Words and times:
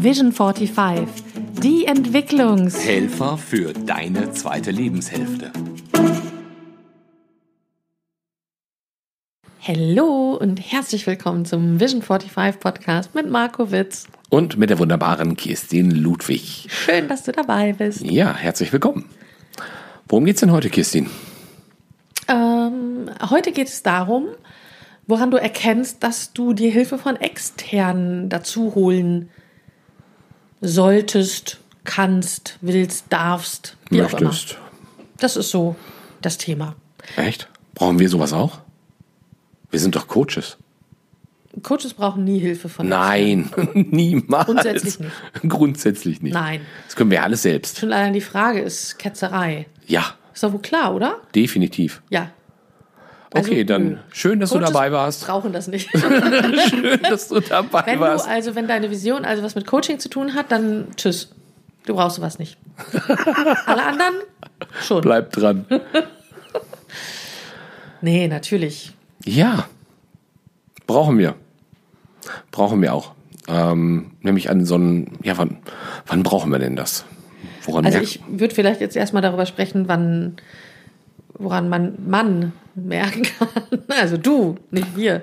Vision 0.00 0.30
45, 0.30 1.08
die 1.60 1.84
Entwicklungs... 1.86 2.86
Helfer 2.86 3.36
für 3.36 3.72
deine 3.72 4.30
zweite 4.30 4.70
Lebenshälfte. 4.70 5.50
Hallo 9.60 10.38
und 10.40 10.60
herzlich 10.60 11.04
willkommen 11.08 11.44
zum 11.46 11.80
Vision 11.80 12.02
45 12.02 12.60
Podcast 12.60 13.16
mit 13.16 13.28
Marco 13.28 13.72
Witz. 13.72 14.06
Und 14.30 14.56
mit 14.56 14.70
der 14.70 14.78
wunderbaren 14.78 15.36
Kirstin 15.36 15.90
Ludwig. 15.90 16.68
Schön, 16.70 17.08
dass 17.08 17.24
du 17.24 17.32
dabei 17.32 17.72
bist. 17.72 18.02
Ja, 18.02 18.32
herzlich 18.36 18.72
willkommen. 18.72 19.04
Worum 20.06 20.26
geht's 20.26 20.38
denn 20.38 20.52
heute, 20.52 20.70
Kirstin? 20.70 21.10
Ähm, 22.28 23.10
heute 23.30 23.50
geht 23.50 23.66
es 23.66 23.82
darum, 23.82 24.28
woran 25.08 25.32
du 25.32 25.38
erkennst, 25.38 26.04
dass 26.04 26.32
du 26.32 26.52
die 26.52 26.70
Hilfe 26.70 26.98
von 26.98 27.16
externen 27.16 28.28
dazu 28.28 28.76
holen 28.76 29.30
solltest, 30.60 31.58
kannst, 31.84 32.58
willst, 32.60 33.06
darfst, 33.10 33.76
wie. 33.90 34.00
Möchtest. 34.02 34.58
Das 35.18 35.36
ist 35.36 35.50
so 35.50 35.76
das 36.20 36.38
Thema. 36.38 36.74
Echt? 37.16 37.48
Brauchen 37.74 37.98
wir 37.98 38.08
sowas 38.08 38.32
auch? 38.32 38.58
Wir 39.70 39.80
sind 39.80 39.94
doch 39.96 40.08
Coaches. 40.08 40.56
Coaches 41.62 41.94
brauchen 41.94 42.24
nie 42.24 42.38
Hilfe 42.38 42.68
von 42.68 42.88
Nein, 42.88 43.50
niemals. 43.74 44.46
Grundsätzlich 44.46 45.00
nicht. 45.00 45.12
Grundsätzlich 45.48 46.22
nicht. 46.22 46.32
Nein. 46.34 46.60
Das 46.86 46.94
können 46.94 47.10
wir 47.10 47.22
alles 47.22 47.42
selbst. 47.42 47.78
Schon 47.78 47.92
allein 47.92 48.12
die 48.12 48.20
Frage 48.20 48.60
ist 48.60 48.98
Ketzerei. 48.98 49.66
Ja, 49.86 50.14
Ist 50.32 50.42
doch 50.44 50.52
wohl 50.52 50.60
klar, 50.60 50.94
oder? 50.94 51.16
definitiv. 51.34 52.02
Ja. 52.10 52.30
Also, 53.32 53.50
Okay, 53.50 53.64
dann 53.64 54.00
schön, 54.10 54.40
dass 54.40 54.50
Coaches 54.50 54.66
du 54.68 54.72
dabei 54.72 54.92
warst. 54.92 55.26
brauchen 55.26 55.52
das 55.52 55.68
nicht. 55.68 55.90
Schön, 56.70 57.02
dass 57.02 57.28
du 57.28 57.40
dabei 57.40 57.82
wenn 57.86 57.94
du 57.96 58.00
warst. 58.00 58.26
also, 58.28 58.54
wenn 58.54 58.66
deine 58.66 58.90
Vision 58.90 59.24
also 59.24 59.42
was 59.42 59.54
mit 59.54 59.66
Coaching 59.66 59.98
zu 59.98 60.08
tun 60.08 60.34
hat, 60.34 60.50
dann 60.50 60.88
tschüss. 60.96 61.30
Du 61.84 61.94
brauchst 61.94 62.16
sowas 62.16 62.38
nicht. 62.38 62.56
Alle 63.66 63.82
anderen 63.84 64.14
schon. 64.82 65.00
Bleib 65.02 65.32
dran. 65.32 65.66
Nee, 68.00 68.28
natürlich. 68.28 68.92
Ja, 69.24 69.66
brauchen 70.86 71.18
wir. 71.18 71.34
Brauchen 72.50 72.80
wir 72.82 72.94
auch. 72.94 73.12
Ähm, 73.48 74.12
nämlich 74.20 74.50
an 74.50 74.64
so 74.64 74.74
einen, 74.74 75.18
ja, 75.22 75.36
wann, 75.38 75.58
wann 76.06 76.22
brauchen 76.22 76.52
wir 76.52 76.58
denn 76.58 76.76
das? 76.76 77.04
Woran 77.62 77.86
Also 77.86 77.98
ich 77.98 78.20
würde 78.28 78.54
vielleicht 78.54 78.80
jetzt 78.80 78.96
erstmal 78.96 79.22
darüber 79.22 79.46
sprechen, 79.46 79.88
wann, 79.88 80.36
woran 81.38 81.68
man 81.68 81.94
Mann 82.06 82.52
merken 82.74 83.22
kann. 83.22 83.48
Also 83.88 84.16
du, 84.16 84.56
nicht 84.70 84.96
wir. 84.96 85.22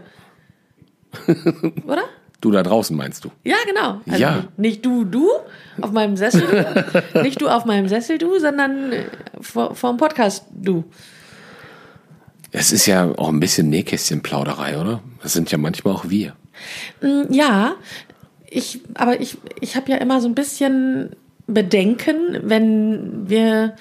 Oder? 1.86 2.04
du 2.42 2.52
da 2.52 2.62
draußen 2.64 2.96
meinst 2.96 3.26
du? 3.26 3.32
Ja, 3.44 3.56
genau. 3.66 4.02
Also 4.08 4.22
Ja. 4.22 4.36
Nicht, 4.36 4.58
nicht 4.58 4.86
du, 4.86 5.04
du 5.04 5.30
auf 5.82 5.92
meinem 5.92 6.16
Sessel, 6.18 6.44
nicht 7.24 7.42
du 7.42 7.48
auf 7.48 7.66
meinem 7.66 7.88
Sessel, 7.88 8.18
du, 8.18 8.40
sondern 8.40 8.92
äh, 8.92 9.06
vor, 9.42 9.76
vor 9.76 9.92
dem 9.92 9.98
Podcast, 9.98 10.46
du. 10.54 10.84
Es 12.52 12.72
ist 12.72 12.86
ja 12.86 13.12
auch 13.18 13.30
ein 13.30 13.40
bisschen 13.40 13.70
Nähkästchenplauderei, 13.70 14.80
oder? 14.80 15.02
Das 15.24 15.34
sind 15.34 15.52
ja 15.52 15.58
manchmal 15.58 15.96
auch 15.96 16.10
wir. 16.10 16.36
Mm, 17.02 17.32
Ja, 17.34 17.76
ich, 18.48 18.82
aber 18.94 19.20
ich, 19.20 19.38
ich 19.60 19.76
habe 19.76 19.92
ja 19.92 19.98
immer 19.98 20.22
so 20.22 20.28
ein 20.28 20.36
bisschen 20.36 21.16
Bedenken, 21.48 22.40
wenn 22.44 23.28
wir 23.28 23.76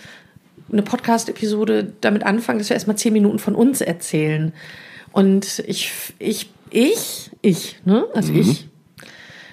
eine 0.70 0.82
Podcast-Episode 0.82 1.92
damit 2.00 2.24
anfangen, 2.24 2.58
dass 2.58 2.68
wir 2.68 2.74
erstmal 2.74 2.96
zehn 2.96 3.12
Minuten 3.12 3.38
von 3.38 3.54
uns 3.54 3.80
erzählen. 3.80 4.52
Und 5.12 5.62
ich, 5.66 5.92
ich, 6.18 6.50
ich, 6.70 7.30
ich, 7.42 7.76
ne? 7.84 8.06
Also 8.14 8.32
ich. 8.32 8.68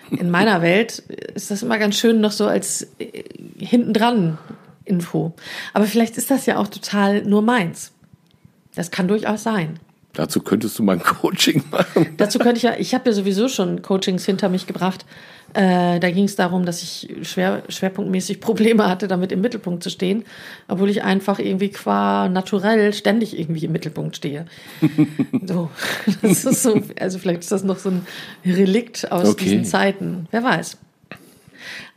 In 0.09 0.29
meiner 0.29 0.61
Welt 0.61 0.99
ist 1.35 1.51
das 1.51 1.63
immer 1.63 1.77
ganz 1.77 1.95
schön 1.95 2.19
noch 2.19 2.33
so 2.33 2.45
als 2.45 2.87
äh, 2.99 3.23
hintendran 3.57 4.37
Info. 4.83 5.33
Aber 5.73 5.85
vielleicht 5.85 6.17
ist 6.17 6.29
das 6.29 6.45
ja 6.45 6.57
auch 6.57 6.67
total 6.67 7.23
nur 7.23 7.41
meins. 7.41 7.93
Das 8.75 8.91
kann 8.91 9.07
durchaus 9.07 9.43
sein. 9.43 9.79
Dazu 10.13 10.41
könntest 10.41 10.77
du 10.77 10.83
mal 10.83 10.97
ein 10.97 11.03
Coaching 11.03 11.63
machen. 11.71 12.07
Dazu 12.17 12.39
könnte 12.39 12.57
ich 12.57 12.63
ja, 12.63 12.75
ich 12.77 12.93
habe 12.93 13.09
ja 13.09 13.13
sowieso 13.13 13.47
schon 13.47 13.81
Coachings 13.81 14.25
hinter 14.25 14.49
mich 14.49 14.67
gebracht. 14.67 15.05
Äh, 15.53 15.99
da 15.99 16.11
ging 16.11 16.25
es 16.25 16.35
darum, 16.37 16.65
dass 16.65 16.81
ich 16.81 17.09
schwer, 17.23 17.63
schwerpunktmäßig 17.67 18.39
Probleme 18.39 18.87
hatte, 18.87 19.07
damit 19.07 19.31
im 19.31 19.41
Mittelpunkt 19.41 19.83
zu 19.83 19.89
stehen, 19.89 20.23
obwohl 20.69 20.89
ich 20.89 21.03
einfach 21.03 21.39
irgendwie 21.39 21.69
qua 21.69 22.29
naturell 22.29 22.93
ständig 22.93 23.37
irgendwie 23.37 23.65
im 23.65 23.73
Mittelpunkt 23.73 24.15
stehe. 24.15 24.45
so, 25.45 25.69
das 26.21 26.45
ist 26.45 26.63
so, 26.63 26.81
also 26.99 27.19
vielleicht 27.19 27.41
ist 27.41 27.51
das 27.51 27.63
noch 27.63 27.79
so 27.79 27.89
ein 27.89 28.07
Relikt 28.45 29.11
aus 29.11 29.29
Okay. 29.29 29.43
diesen 29.43 29.65
Zeiten. 29.65 30.27
Wer 30.31 30.43
weiß. 30.43 30.77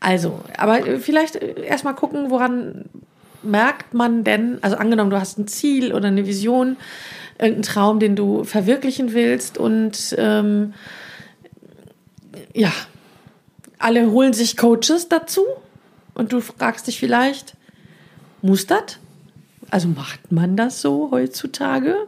Also, 0.01 0.41
aber 0.57 0.87
äh, 0.87 0.99
vielleicht 0.99 1.37
erstmal 1.37 1.95
gucken, 1.95 2.31
woran 2.31 2.87
merkt 3.43 3.95
man 3.95 4.25
denn, 4.25 4.59
also 4.63 4.77
angenommen, 4.77 5.11
du 5.11 5.21
hast 5.21 5.39
ein 5.39 5.47
Ziel 5.47 5.93
oder 5.93 6.09
eine 6.09 6.27
Vision, 6.27 6.77
irgendeinen 7.39 7.63
Traum, 7.63 8.01
den 8.01 8.17
du 8.17 8.45
verwirklichen 8.45 9.13
willst 9.13 9.59
und 9.59 10.15
ähm, 10.19 10.75
ja, 12.53 12.73
alle 13.79 14.11
holen 14.11 14.33
sich 14.33 14.57
Coaches 14.57 15.09
dazu 15.09 15.43
und 16.15 16.33
du 16.33 16.41
fragst 16.41 16.87
dich 16.87 16.99
vielleicht, 16.99 17.57
muss 18.43 18.67
das? 18.67 18.99
Also 19.71 19.89
macht 19.89 20.31
man 20.31 20.57
das 20.57 20.81
so 20.81 21.11
heutzutage? 21.11 22.07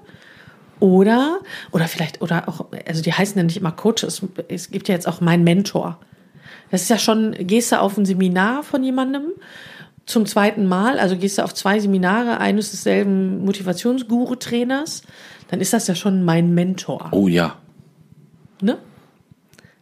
Oder, 0.78 1.40
oder 1.72 1.88
vielleicht, 1.88 2.20
oder 2.20 2.48
auch, 2.48 2.66
also 2.86 3.02
die 3.02 3.12
heißen 3.12 3.36
ja 3.36 3.42
nicht 3.42 3.56
immer 3.56 3.72
Coaches, 3.72 4.22
es 4.48 4.70
gibt 4.70 4.88
ja 4.88 4.94
jetzt 4.94 5.08
auch 5.08 5.20
mein 5.20 5.42
Mentor. 5.42 5.98
Das 6.70 6.82
ist 6.82 6.90
ja 6.90 6.98
schon, 6.98 7.32
gehst 7.32 7.72
du 7.72 7.80
auf 7.80 7.96
ein 7.96 8.04
Seminar 8.04 8.62
von 8.62 8.84
jemandem 8.84 9.32
zum 10.04 10.26
zweiten 10.26 10.66
Mal, 10.66 10.98
also 10.98 11.16
gehst 11.16 11.38
du 11.38 11.42
auf 11.42 11.54
zwei 11.54 11.80
Seminare 11.80 12.38
eines 12.38 12.70
desselben 12.70 13.44
Motivationsguru-Trainers, 13.44 15.02
dann 15.48 15.60
ist 15.60 15.72
das 15.72 15.86
ja 15.86 15.94
schon 15.94 16.24
mein 16.24 16.54
Mentor. 16.54 17.08
Oh 17.12 17.26
ja. 17.26 17.56
Ne? 18.60 18.78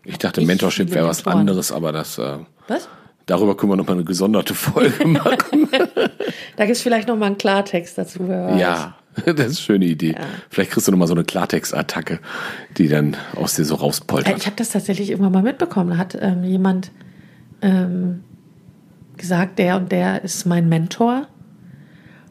Ich 0.05 0.19
dachte, 0.19 0.41
Ich 0.41 0.47
Mentorship 0.47 0.93
wäre 0.93 1.07
was 1.09 1.27
anderes, 1.27 1.73
aber 1.73 1.93
das, 1.93 2.19
äh, 2.19 2.39
Was? 2.69 2.89
darüber 3.27 3.57
können 3.57 3.73
wir 3.73 3.77
nochmal 3.77 3.97
eine 3.97 4.05
gesonderte 4.05 4.55
Folge 4.55 5.07
machen. 5.09 5.69
Da 6.57 6.67
gibt 6.67 6.77
es 6.77 6.83
vielleicht 6.83 7.09
noch 7.09 7.17
mal 7.17 7.27
einen 7.27 7.39
Klartext 7.39 7.97
dazu. 7.97 8.25
Ja, 8.29 8.97
das 9.15 9.29
ist 9.35 9.41
eine 9.41 9.55
schöne 9.55 9.85
Idee. 9.87 10.15
Vielleicht 10.51 10.73
kriegst 10.73 10.87
du 10.89 10.93
nochmal 10.93 11.09
so 11.09 11.15
eine 11.15 11.25
Klartext-Attacke, 11.25 12.19
die 12.77 12.89
dann 12.89 13.17
aus 13.37 13.55
dir 13.55 13.65
so 13.65 13.77
Äh, 13.77 13.79
rauspoltert. 13.79 14.37
Ich 14.37 14.47
habe 14.47 14.57
das 14.57 14.71
tatsächlich 14.71 15.11
irgendwann 15.11 15.33
mal 15.33 15.43
mitbekommen. 15.43 15.91
Da 15.91 15.97
hat 15.97 16.19
ähm, 16.21 16.45
jemand 16.45 16.91
ähm, 17.63 18.25
gesagt, 19.17 19.59
der 19.59 19.77
und 19.77 19.93
der 19.93 20.23
ist 20.25 20.45
mein 20.47 20.69
Mentor. 20.69 21.29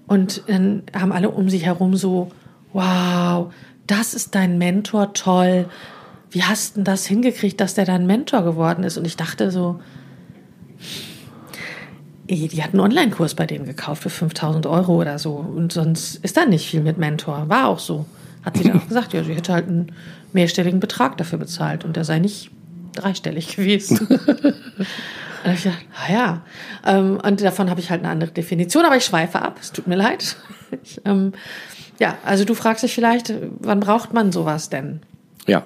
Und 0.05 0.43
dann 0.47 0.83
haben 0.95 1.11
alle 1.11 1.29
um 1.29 1.49
sich 1.49 1.65
herum 1.65 1.95
so, 1.95 2.29
wow, 2.73 3.51
das 3.87 4.13
ist 4.13 4.35
dein 4.35 4.57
Mentor, 4.57 5.13
toll. 5.13 5.69
Wie 6.33 6.43
hast 6.43 6.77
denn 6.77 6.83
das 6.83 7.05
hingekriegt, 7.05 7.61
dass 7.61 7.75
der 7.75 7.85
dein 7.85 8.07
Mentor 8.07 8.43
geworden 8.43 8.83
ist? 8.83 8.97
Und 8.97 9.05
ich 9.05 9.15
dachte 9.15 9.51
so, 9.51 9.79
eh, 12.27 12.47
die 12.47 12.63
hat 12.63 12.71
einen 12.71 12.79
Online-Kurs 12.79 13.35
bei 13.35 13.45
denen 13.45 13.65
gekauft 13.65 14.01
für 14.01 14.09
5000 14.09 14.65
Euro 14.65 14.99
oder 14.99 15.19
so. 15.19 15.35
Und 15.35 15.71
sonst 15.71 16.15
ist 16.23 16.35
da 16.35 16.45
nicht 16.45 16.67
viel 16.67 16.81
mit 16.81 16.97
Mentor. 16.97 17.49
War 17.49 17.67
auch 17.67 17.77
so. 17.77 18.07
Hat 18.41 18.57
sie 18.57 18.63
dann 18.63 18.79
auch 18.79 18.87
gesagt, 18.87 19.13
ja, 19.13 19.23
sie 19.23 19.35
hätte 19.35 19.53
halt 19.53 19.67
einen 19.67 19.91
mehrstelligen 20.33 20.79
Betrag 20.79 21.17
dafür 21.17 21.37
bezahlt 21.37 21.85
und 21.85 21.95
der 21.95 22.03
sei 22.03 22.17
nicht 22.17 22.49
dreistellig 22.93 23.55
gewesen. 23.55 24.07
Und 25.45 25.55
ich 25.55 25.63
gedacht, 25.63 25.85
ah 25.93 26.13
ja. 26.13 26.41
Ähm, 26.85 27.19
und 27.21 27.41
davon 27.41 27.69
habe 27.69 27.81
ich 27.81 27.89
halt 27.89 27.99
eine 28.01 28.09
andere 28.09 28.31
Definition, 28.31 28.85
aber 28.85 28.95
ich 28.95 29.03
schweife 29.03 29.41
ab. 29.41 29.57
Es 29.59 29.73
tut 29.73 29.87
mir 29.87 29.97
leid. 29.97 30.37
Ich, 30.81 31.01
ähm, 31.05 31.33
ja, 31.99 32.17
also 32.25 32.45
du 32.45 32.55
fragst 32.55 32.83
dich 32.83 32.95
vielleicht, 32.95 33.31
wann 33.59 33.79
braucht 33.79 34.13
man 34.13 34.31
sowas 34.31 34.69
denn? 34.69 35.01
ja. 35.45 35.63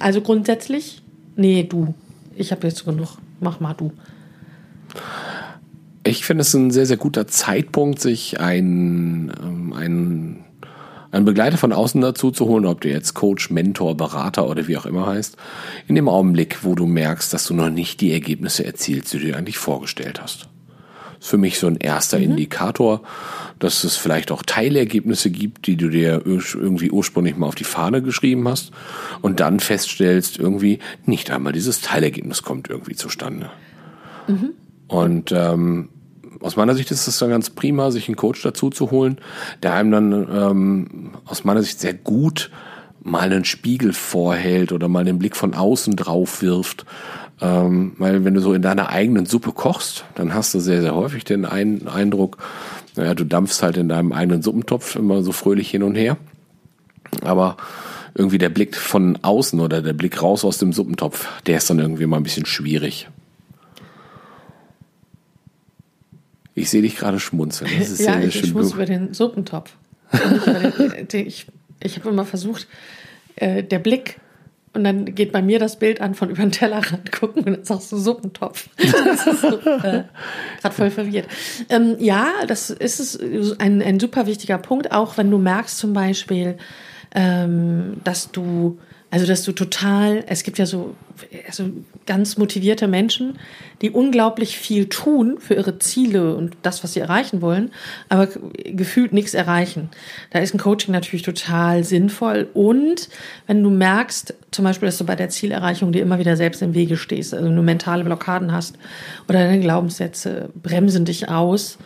Also 0.00 0.20
grundsätzlich, 0.22 1.02
nee, 1.36 1.62
du. 1.64 1.94
Ich 2.34 2.52
habe 2.52 2.66
jetzt 2.66 2.84
genug. 2.84 3.18
Mach 3.40 3.60
mal 3.60 3.74
du. 3.74 3.92
Ich 6.04 6.24
finde 6.24 6.42
es 6.42 6.54
ein 6.54 6.70
sehr, 6.70 6.86
sehr 6.86 6.96
guter 6.96 7.26
Zeitpunkt, 7.26 8.00
sich 8.00 8.40
einen, 8.40 9.30
ähm, 9.42 9.72
einen, 9.74 10.44
einen 11.10 11.24
Begleiter 11.26 11.58
von 11.58 11.72
außen 11.72 12.00
dazu 12.00 12.30
zu 12.30 12.46
holen, 12.46 12.64
ob 12.64 12.80
der 12.80 12.92
jetzt 12.92 13.12
Coach, 13.14 13.50
Mentor, 13.50 13.96
Berater 13.96 14.48
oder 14.48 14.66
wie 14.68 14.76
auch 14.78 14.86
immer 14.86 15.06
heißt, 15.06 15.36
in 15.86 15.96
dem 15.96 16.08
Augenblick, 16.08 16.64
wo 16.64 16.74
du 16.74 16.86
merkst, 16.86 17.32
dass 17.34 17.46
du 17.46 17.54
noch 17.54 17.68
nicht 17.68 18.00
die 18.00 18.12
Ergebnisse 18.12 18.64
erzielst, 18.64 19.12
die 19.12 19.18
du 19.18 19.26
dir 19.26 19.36
eigentlich 19.36 19.58
vorgestellt 19.58 20.22
hast. 20.22 20.48
Das 21.16 21.26
ist 21.26 21.28
für 21.28 21.38
mich 21.38 21.58
so 21.58 21.66
ein 21.66 21.76
erster 21.76 22.18
Indikator, 22.18 23.02
dass 23.58 23.84
es 23.84 23.96
vielleicht 23.96 24.30
auch 24.30 24.42
Teilergebnisse 24.42 25.30
gibt, 25.30 25.66
die 25.66 25.76
du 25.76 25.88
dir 25.88 26.22
irgendwie 26.24 26.90
ursprünglich 26.90 27.36
mal 27.36 27.46
auf 27.46 27.54
die 27.54 27.64
Fahne 27.64 28.02
geschrieben 28.02 28.46
hast 28.48 28.72
und 29.20 29.40
dann 29.40 29.60
feststellst, 29.60 30.38
irgendwie 30.38 30.78
nicht 31.06 31.30
einmal 31.30 31.52
dieses 31.52 31.80
Teilergebnis 31.80 32.42
kommt 32.42 32.70
irgendwie 32.70 32.94
zustande. 32.94 33.50
Und 34.88 35.32
ähm, 35.32 35.88
aus 36.40 36.56
meiner 36.56 36.74
Sicht 36.74 36.90
ist 36.90 37.06
es 37.06 37.18
dann 37.18 37.30
ganz 37.30 37.50
prima, 37.50 37.90
sich 37.90 38.08
einen 38.08 38.16
Coach 38.16 38.42
dazu 38.42 38.70
zu 38.70 38.90
holen, 38.90 39.18
der 39.62 39.74
einem 39.74 39.90
dann 39.90 40.12
ähm, 40.12 41.10
aus 41.24 41.44
meiner 41.44 41.62
Sicht 41.62 41.80
sehr 41.80 41.94
gut 41.94 42.50
mal 43.02 43.32
einen 43.32 43.44
Spiegel 43.44 43.92
vorhält 43.92 44.72
oder 44.72 44.88
mal 44.88 45.04
den 45.04 45.18
Blick 45.18 45.36
von 45.36 45.54
außen 45.54 45.96
drauf 45.96 46.42
wirft. 46.42 46.84
Ähm, 47.40 47.92
weil 47.98 48.24
wenn 48.24 48.34
du 48.34 48.40
so 48.40 48.52
in 48.52 48.62
deiner 48.62 48.88
eigenen 48.88 49.26
Suppe 49.26 49.52
kochst, 49.52 50.04
dann 50.16 50.34
hast 50.34 50.54
du 50.54 50.60
sehr, 50.60 50.82
sehr 50.82 50.94
häufig 50.94 51.24
den 51.24 51.44
ein 51.44 51.86
Eindruck, 51.86 52.38
naja, 52.98 53.14
du 53.14 53.24
dampfst 53.24 53.62
halt 53.62 53.76
in 53.76 53.88
deinem 53.88 54.12
eigenen 54.12 54.42
Suppentopf 54.42 54.96
immer 54.96 55.22
so 55.22 55.30
fröhlich 55.30 55.70
hin 55.70 55.84
und 55.84 55.94
her. 55.94 56.16
Aber 57.22 57.56
irgendwie 58.14 58.38
der 58.38 58.48
Blick 58.48 58.76
von 58.76 59.18
außen 59.22 59.60
oder 59.60 59.80
der 59.80 59.92
Blick 59.92 60.20
raus 60.20 60.44
aus 60.44 60.58
dem 60.58 60.72
Suppentopf, 60.72 61.28
der 61.46 61.58
ist 61.58 61.70
dann 61.70 61.78
irgendwie 61.78 62.06
mal 62.06 62.16
ein 62.16 62.24
bisschen 62.24 62.44
schwierig. 62.44 63.08
Ich 66.54 66.70
sehe 66.70 66.82
dich 66.82 66.96
gerade 66.96 67.20
schmunzeln. 67.20 67.70
Das 67.78 67.88
ist 67.88 68.00
ja, 68.04 68.12
sehr, 68.12 68.14
sehr 68.14 68.28
ich 68.28 68.34
schön. 68.34 68.46
schmunzel 68.50 68.74
über 68.74 68.84
den 68.86 69.14
Suppentopf. 69.14 69.70
ich 71.12 71.46
ich 71.80 71.96
habe 71.96 72.08
immer 72.08 72.24
versucht, 72.24 72.66
äh, 73.36 73.62
der 73.62 73.78
Blick 73.78 74.18
und 74.72 74.84
dann 74.84 75.14
geht 75.14 75.32
bei 75.32 75.42
mir 75.42 75.58
das 75.58 75.78
Bild 75.78 76.00
an 76.00 76.14
von 76.14 76.30
über 76.30 76.42
den 76.42 76.52
Tellerrand 76.52 77.12
gucken 77.18 77.44
und 77.44 77.56
dann 77.56 77.64
sagst 77.64 77.92
du 77.92 77.96
Suppentopf. 77.96 78.68
Das 78.78 79.26
ist 79.26 79.40
so, 79.40 79.58
äh, 79.58 80.04
gerade 80.60 80.74
voll 80.74 80.90
verwirrt. 80.90 81.26
Ähm, 81.68 81.96
ja, 81.98 82.28
das 82.46 82.70
ist 82.70 83.20
ein, 83.58 83.82
ein 83.82 84.00
super 84.00 84.26
wichtiger 84.26 84.58
Punkt, 84.58 84.92
auch 84.92 85.16
wenn 85.16 85.30
du 85.30 85.38
merkst 85.38 85.78
zum 85.78 85.92
Beispiel, 85.92 86.56
ähm, 87.14 88.00
dass 88.04 88.30
du 88.30 88.78
also, 89.10 89.26
dass 89.26 89.42
du 89.42 89.52
total, 89.52 90.22
es 90.26 90.42
gibt 90.42 90.58
ja 90.58 90.66
so 90.66 90.94
also 91.46 91.70
ganz 92.06 92.36
motivierte 92.36 92.88
Menschen, 92.88 93.38
die 93.80 93.90
unglaublich 93.90 94.58
viel 94.58 94.88
tun 94.88 95.38
für 95.38 95.54
ihre 95.54 95.78
Ziele 95.78 96.34
und 96.34 96.56
das, 96.62 96.84
was 96.84 96.92
sie 96.92 97.00
erreichen 97.00 97.40
wollen, 97.40 97.70
aber 98.08 98.28
gefühlt 98.64 99.12
nichts 99.12 99.34
erreichen. 99.34 99.88
Da 100.30 100.40
ist 100.40 100.54
ein 100.54 100.58
Coaching 100.58 100.92
natürlich 100.92 101.22
total 101.22 101.84
sinnvoll. 101.84 102.48
Und 102.54 103.08
wenn 103.46 103.62
du 103.62 103.70
merkst, 103.70 104.34
zum 104.50 104.64
Beispiel, 104.64 104.86
dass 104.86 104.98
du 104.98 105.06
bei 105.06 105.16
der 105.16 105.30
Zielerreichung 105.30 105.92
dir 105.92 106.02
immer 106.02 106.18
wieder 106.18 106.36
selbst 106.36 106.62
im 106.62 106.74
Wege 106.74 106.96
stehst, 106.96 107.34
also 107.34 107.48
du 107.48 107.62
mentale 107.62 108.04
Blockaden 108.04 108.52
hast 108.52 108.76
oder 109.28 109.40
deine 109.40 109.60
Glaubenssätze 109.60 110.50
bremsen 110.54 111.04
dich 111.04 111.28
aus, 111.28 111.78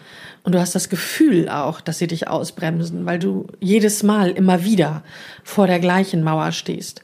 und 0.45 0.55
du 0.55 0.61
hast 0.61 0.75
das 0.75 0.89
Gefühl 0.89 1.49
auch, 1.49 1.81
dass 1.81 1.99
sie 1.99 2.07
dich 2.07 2.29
ausbremsen, 2.29 3.07
weil 3.07 3.19
du 3.19 3.47
jedes 3.61 4.03
Mal 4.03 4.31
immer 4.31 4.65
wieder 4.65 5.03
vor 5.45 5.67
der 5.67 5.79
gleichen 5.79 6.23
Mauer 6.23 6.53
stehst. 6.53 7.03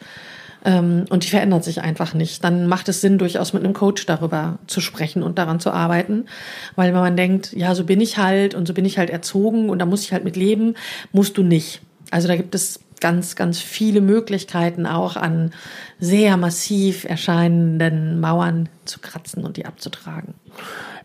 Ähm, 0.64 1.05
und 1.08 1.25
die 1.25 1.29
verändert 1.29 1.62
sich 1.62 1.81
einfach 1.81 2.14
nicht. 2.14 2.43
Dann 2.43 2.67
macht 2.67 2.88
es 2.88 3.00
Sinn, 3.00 3.19
durchaus 3.19 3.52
mit 3.52 3.64
einem 3.64 3.75
Coach 3.75 4.06
darüber 4.06 4.58
zu 4.67 4.81
sprechen 4.81 5.23
und 5.23 5.38
daran 5.38 5.61
zu 5.61 5.70
arbeiten. 5.70 6.26
Weil 6.75 6.93
wenn 6.93 7.00
man 7.00 7.17
denkt, 7.17 7.52
ja, 7.52 7.75
so 7.76 7.85
bin 7.85 8.00
ich 8.00 8.19
halt 8.19 8.55
und 8.55 8.67
so 8.67 8.75
bin 8.75 8.85
ich 8.85 8.99
halt 8.99 9.11
erzogen 9.11 9.70
und 9.70 9.79
da 9.79 9.87
muss 9.87 10.02
ich 10.02 10.12
halt 10.12 10.25
mit 10.25 10.37
leben, 10.37 10.75
musst 11.12 11.38
du 11.38 11.44
nicht. 11.44 11.81
Also 12.11 12.26
da 12.26 12.37
gibt 12.37 12.55
es 12.56 12.81
ganz, 13.00 13.37
ganz 13.37 13.61
viele 13.61 14.00
Möglichkeiten 14.00 14.87
auch 14.87 15.17
an 15.17 15.53
sehr 15.99 16.37
massiv 16.37 17.05
erscheinenden 17.05 18.21
Mauern 18.21 18.69
zu 18.85 19.00
kratzen 19.00 19.45
und 19.45 19.56
die 19.56 19.67
abzutragen. 19.67 20.35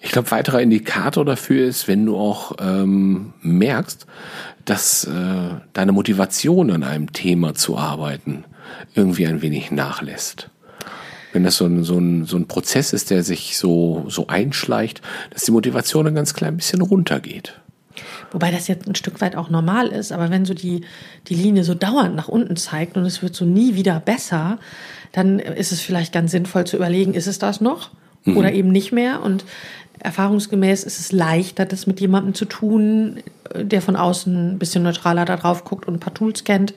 Ich 0.02 0.12
glaube, 0.12 0.32
weiterer 0.32 0.62
Indikator 0.62 1.24
dafür 1.26 1.66
ist, 1.66 1.88
wenn 1.88 2.06
du 2.06 2.18
auch 2.18 2.54
ähm, 2.60 3.34
merkst, 3.42 4.06
dass 4.66 5.06
äh, 5.06 5.12
deine 5.74 5.92
Motivation 5.92 6.72
an 6.72 6.84
einem 6.84 7.14
Thema 7.14 7.54
zu 7.54 7.78
arbeiten 7.78 8.46
irgendwie 8.96 9.28
ein 9.28 9.42
wenig 9.42 9.72
nachlässt. 9.72 10.50
Wenn 11.32 11.44
das 11.44 11.58
so 11.58 11.66
ein, 11.66 11.84
so 11.84 11.98
ein, 11.98 12.26
so 12.26 12.38
ein 12.38 12.48
Prozess 12.48 12.94
ist, 12.94 13.10
der 13.10 13.24
sich 13.24 13.58
so, 13.58 14.06
so 14.08 14.28
einschleicht, 14.28 15.02
dass 15.32 15.44
die 15.44 15.52
Motivation 15.52 16.08
ein 16.08 16.16
ganz 16.16 16.34
klein 16.34 16.58
bisschen 16.58 16.82
runtergeht. 16.82 17.60
Wobei 18.32 18.52
das 18.52 18.68
jetzt 18.68 18.88
ein 18.88 18.96
Stück 18.96 19.22
weit 19.22 19.36
auch 19.36 19.50
normal 19.50 19.88
ist, 19.88 20.12
aber 20.12 20.30
wenn 20.30 20.46
so 20.46 20.54
die, 20.54 20.82
die 21.28 21.36
Linie 21.36 21.64
so 21.64 21.74
dauernd 21.74 22.16
nach 22.16 22.28
unten 22.28 22.56
zeigt 22.56 22.98
und 22.98 23.06
es 23.06 23.22
wird 23.22 23.36
so 23.36 23.46
nie 23.46 23.76
wieder 23.76 24.00
besser, 24.00 24.58
dann 25.12 25.40
ist 25.40 25.72
es 25.72 25.82
vielleicht 25.82 26.14
ganz 26.14 26.32
sinnvoll 26.32 26.66
zu 26.66 26.76
überlegen, 26.76 27.14
ist 27.14 27.28
es 27.28 27.40
das 27.40 27.62
noch 27.62 27.92
mhm. 28.26 28.38
oder 28.38 28.52
eben 28.52 28.72
nicht 28.72 28.92
mehr? 28.92 29.22
Und 29.22 29.46
erfahrungsgemäß 30.00 30.84
ist 30.84 31.00
es 31.00 31.12
leichter, 31.12 31.66
das 31.66 31.88
mit 31.88 32.02
jemandem 32.02 32.34
zu 32.34 32.46
tun, 32.46 33.18
der 33.56 33.82
von 33.82 33.96
außen 33.96 34.54
ein 34.54 34.60
bisschen 34.60 34.84
neutraler 34.84 35.26
da 35.26 35.38
drauf 35.38 35.64
guckt 35.64 35.88
und 35.88 35.96
ein 35.96 36.00
paar 36.00 36.14
Tools 36.14 36.44
kennt, 36.44 36.74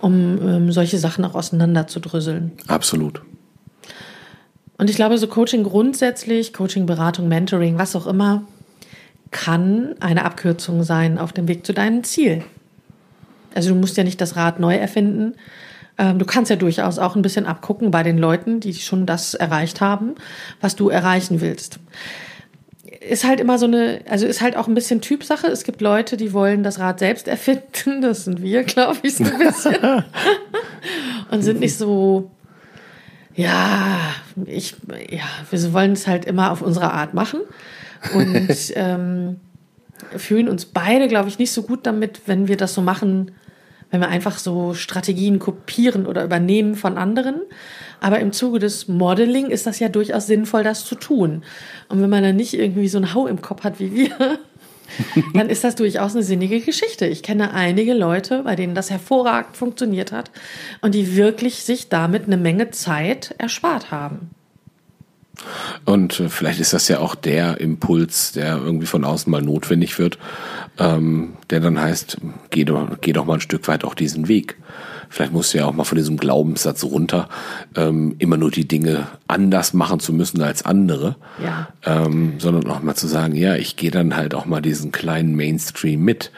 um 0.00 0.38
ähm, 0.40 0.72
solche 0.72 0.98
Sachen 0.98 1.24
auch 1.24 1.34
auseinander 1.34 1.86
zu 1.86 2.00
drüsseln. 2.00 2.52
Absolut. 2.68 3.22
Und 4.76 4.90
ich 4.90 4.96
glaube, 4.96 5.18
so 5.18 5.28
Coaching 5.28 5.62
grundsätzlich, 5.62 6.52
Coaching, 6.52 6.86
Beratung, 6.86 7.28
Mentoring, 7.28 7.78
was 7.78 7.94
auch 7.94 8.06
immer, 8.06 8.42
kann 9.34 9.96
eine 9.98 10.24
Abkürzung 10.24 10.84
sein 10.84 11.18
auf 11.18 11.32
dem 11.32 11.48
Weg 11.48 11.66
zu 11.66 11.74
deinem 11.74 12.04
Ziel. 12.04 12.44
Also 13.52 13.70
du 13.70 13.74
musst 13.74 13.96
ja 13.96 14.04
nicht 14.04 14.20
das 14.20 14.36
Rad 14.36 14.60
neu 14.60 14.76
erfinden. 14.76 15.34
Ähm, 15.98 16.20
du 16.20 16.24
kannst 16.24 16.50
ja 16.50 16.56
durchaus 16.56 17.00
auch 17.00 17.16
ein 17.16 17.22
bisschen 17.22 17.44
abgucken 17.44 17.90
bei 17.90 18.04
den 18.04 18.16
Leuten, 18.16 18.60
die 18.60 18.72
schon 18.74 19.06
das 19.06 19.34
erreicht 19.34 19.80
haben, 19.80 20.14
was 20.60 20.76
du 20.76 20.88
erreichen 20.88 21.40
willst. 21.40 21.80
Ist 23.00 23.24
halt 23.24 23.40
immer 23.40 23.58
so 23.58 23.66
eine, 23.66 24.02
also 24.08 24.24
ist 24.24 24.40
halt 24.40 24.56
auch 24.56 24.68
ein 24.68 24.74
bisschen 24.74 25.00
Typsache. 25.00 25.48
Es 25.48 25.64
gibt 25.64 25.80
Leute, 25.80 26.16
die 26.16 26.32
wollen 26.32 26.62
das 26.62 26.78
Rad 26.78 27.00
selbst 27.00 27.26
erfinden. 27.26 28.02
Das 28.02 28.26
sind 28.26 28.40
wir, 28.40 28.62
glaube 28.62 28.98
ich, 29.02 29.16
so 29.16 29.24
ein 29.24 29.38
bisschen. 29.38 29.76
Und 31.32 31.42
sind 31.42 31.58
nicht 31.58 31.76
so, 31.76 32.30
ja, 33.34 33.98
ich, 34.46 34.76
ja, 35.10 35.24
wir 35.50 35.72
wollen 35.72 35.92
es 35.92 36.06
halt 36.06 36.24
immer 36.24 36.52
auf 36.52 36.62
unsere 36.62 36.92
Art 36.92 37.14
machen 37.14 37.40
und 38.12 38.48
ähm, 38.74 39.40
fühlen 40.16 40.48
uns 40.48 40.66
beide, 40.66 41.08
glaube 41.08 41.28
ich, 41.28 41.38
nicht 41.38 41.52
so 41.52 41.62
gut 41.62 41.86
damit, 41.86 42.22
wenn 42.26 42.48
wir 42.48 42.56
das 42.56 42.74
so 42.74 42.82
machen, 42.82 43.32
wenn 43.90 44.00
wir 44.00 44.08
einfach 44.08 44.38
so 44.38 44.74
Strategien 44.74 45.38
kopieren 45.38 46.06
oder 46.06 46.24
übernehmen 46.24 46.74
von 46.74 46.98
anderen. 46.98 47.42
Aber 48.00 48.18
im 48.18 48.32
Zuge 48.32 48.58
des 48.58 48.88
Modeling 48.88 49.46
ist 49.46 49.66
das 49.66 49.78
ja 49.78 49.88
durchaus 49.88 50.26
sinnvoll, 50.26 50.64
das 50.64 50.84
zu 50.84 50.94
tun. 50.94 51.42
Und 51.88 52.02
wenn 52.02 52.10
man 52.10 52.22
dann 52.22 52.36
nicht 52.36 52.54
irgendwie 52.54 52.88
so 52.88 52.98
ein 52.98 53.14
Hau 53.14 53.26
im 53.26 53.40
Kopf 53.40 53.64
hat 53.64 53.78
wie 53.78 53.94
wir, 53.94 54.38
dann 55.34 55.48
ist 55.48 55.64
das 55.64 55.76
durchaus 55.76 56.14
eine 56.14 56.24
sinnige 56.24 56.60
Geschichte. 56.60 57.06
Ich 57.06 57.22
kenne 57.22 57.52
einige 57.52 57.94
Leute, 57.94 58.42
bei 58.42 58.56
denen 58.56 58.74
das 58.74 58.90
hervorragend 58.90 59.56
funktioniert 59.56 60.12
hat 60.12 60.30
und 60.80 60.94
die 60.94 61.16
wirklich 61.16 61.62
sich 61.62 61.88
damit 61.88 62.24
eine 62.24 62.36
Menge 62.36 62.70
Zeit 62.70 63.34
erspart 63.38 63.90
haben. 63.90 64.30
Und 65.84 66.20
äh, 66.20 66.28
vielleicht 66.28 66.60
ist 66.60 66.72
das 66.72 66.88
ja 66.88 66.98
auch 66.98 67.14
der 67.14 67.60
Impuls, 67.60 68.32
der 68.32 68.56
irgendwie 68.56 68.86
von 68.86 69.04
außen 69.04 69.30
mal 69.30 69.42
notwendig 69.42 69.98
wird, 69.98 70.18
ähm, 70.78 71.34
der 71.50 71.60
dann 71.60 71.80
heißt, 71.80 72.18
geh 72.50 72.64
doch, 72.64 72.88
geh 73.00 73.12
doch 73.12 73.26
mal 73.26 73.34
ein 73.34 73.40
Stück 73.40 73.68
weit 73.68 73.84
auch 73.84 73.94
diesen 73.94 74.28
Weg. 74.28 74.56
Vielleicht 75.08 75.32
musst 75.32 75.54
du 75.54 75.58
ja 75.58 75.66
auch 75.66 75.72
mal 75.72 75.84
von 75.84 75.96
diesem 75.96 76.16
Glaubenssatz 76.16 76.84
runter, 76.84 77.28
ähm, 77.76 78.16
immer 78.18 78.36
nur 78.36 78.50
die 78.50 78.66
Dinge 78.66 79.06
anders 79.28 79.74
machen 79.74 80.00
zu 80.00 80.12
müssen 80.12 80.42
als 80.42 80.64
andere, 80.64 81.16
ja. 81.42 81.68
ähm, 81.84 82.34
sondern 82.38 82.70
auch 82.70 82.82
mal 82.82 82.94
zu 82.94 83.06
sagen, 83.06 83.34
ja, 83.34 83.56
ich 83.56 83.76
gehe 83.76 83.90
dann 83.90 84.16
halt 84.16 84.34
auch 84.34 84.46
mal 84.46 84.60
diesen 84.60 84.92
kleinen 84.92 85.34
Mainstream 85.34 86.02
mit, 86.02 86.30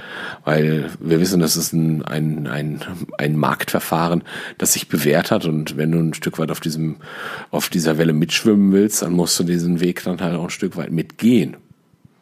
weil 0.45 0.91
wir 1.01 1.21
wissen, 1.21 1.41
das 1.41 1.57
ist 1.57 1.73
ein, 1.73 2.05
ein, 2.05 2.47
ein, 2.47 2.81
ein 3.19 3.37
Marktverfahren, 3.37 4.23
das 4.59 4.73
sich 4.73 4.89
bewährt 4.89 5.31
hat 5.31 5.45
und 5.45 5.77
wenn 5.77 5.93
du 5.93 5.99
ein 5.99 6.15
Stück 6.15 6.39
weit 6.39 6.51
auf 6.51 6.61
diesem, 6.61 6.97
auf 7.51 7.69
dieser 7.69 7.99
Welle 7.99 8.13
mitschwimmen 8.13 8.73
willst, 8.73 9.03
dann 9.03 9.13
musst 9.13 9.39
du 9.39 9.45
diesen 9.45 9.81
Weg 9.81 10.03
dann 10.05 10.21
halt 10.21 10.35
auch 10.37 10.45
ein 10.45 10.51
Stück 10.51 10.77
weit 10.77 10.93
mitgehen. 10.93 11.57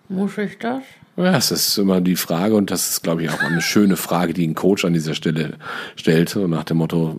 Muss 0.08 0.36
ich 0.38 0.58
das? 0.58 0.82
Ja, 1.16 1.32
das 1.32 1.52
ist 1.52 1.78
immer 1.78 2.00
die 2.00 2.16
Frage 2.16 2.56
und 2.56 2.72
das 2.72 2.90
ist, 2.90 3.02
glaube 3.02 3.22
ich, 3.22 3.30
auch 3.30 3.40
eine 3.40 3.60
schöne 3.60 3.96
Frage, 3.96 4.34
die 4.34 4.46
ein 4.46 4.54
Coach 4.54 4.84
an 4.84 4.92
dieser 4.92 5.14
Stelle 5.14 5.54
stellt. 5.94 6.34
Nach 6.34 6.64
dem 6.64 6.78
Motto, 6.78 7.16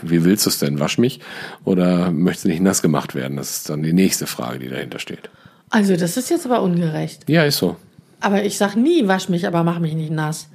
wie 0.00 0.24
willst 0.24 0.46
du 0.46 0.50
es 0.50 0.58
denn? 0.58 0.80
Wasch 0.80 0.96
mich 0.96 1.20
oder 1.64 2.10
möchtest 2.10 2.46
du 2.46 2.48
nicht 2.48 2.62
nass 2.62 2.80
gemacht 2.80 3.14
werden? 3.14 3.36
Das 3.36 3.50
ist 3.50 3.68
dann 3.68 3.82
die 3.82 3.92
nächste 3.92 4.26
Frage, 4.26 4.58
die 4.58 4.68
dahinter 4.68 4.98
steht. 4.98 5.28
Also, 5.68 5.96
das 5.96 6.16
ist 6.16 6.30
jetzt 6.30 6.46
aber 6.46 6.62
ungerecht. 6.62 7.28
Ja, 7.28 7.44
ist 7.44 7.58
so. 7.58 7.76
Aber 8.20 8.44
ich 8.44 8.56
sag 8.56 8.74
nie, 8.74 9.06
wasch 9.06 9.28
mich, 9.28 9.46
aber 9.46 9.64
mach 9.64 9.80
mich 9.80 9.94
nicht 9.94 10.10
nass. 10.10 10.48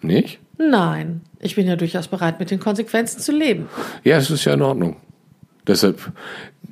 Nicht? 0.00 0.38
Nein. 0.58 1.20
Ich 1.40 1.56
bin 1.56 1.66
ja 1.66 1.76
durchaus 1.76 2.08
bereit, 2.08 2.40
mit 2.40 2.50
den 2.50 2.60
Konsequenzen 2.60 3.20
zu 3.20 3.32
leben. 3.32 3.68
Ja, 4.04 4.16
es 4.16 4.30
ist 4.30 4.44
ja 4.44 4.54
in 4.54 4.62
Ordnung. 4.62 4.96
Deshalb, 5.66 6.12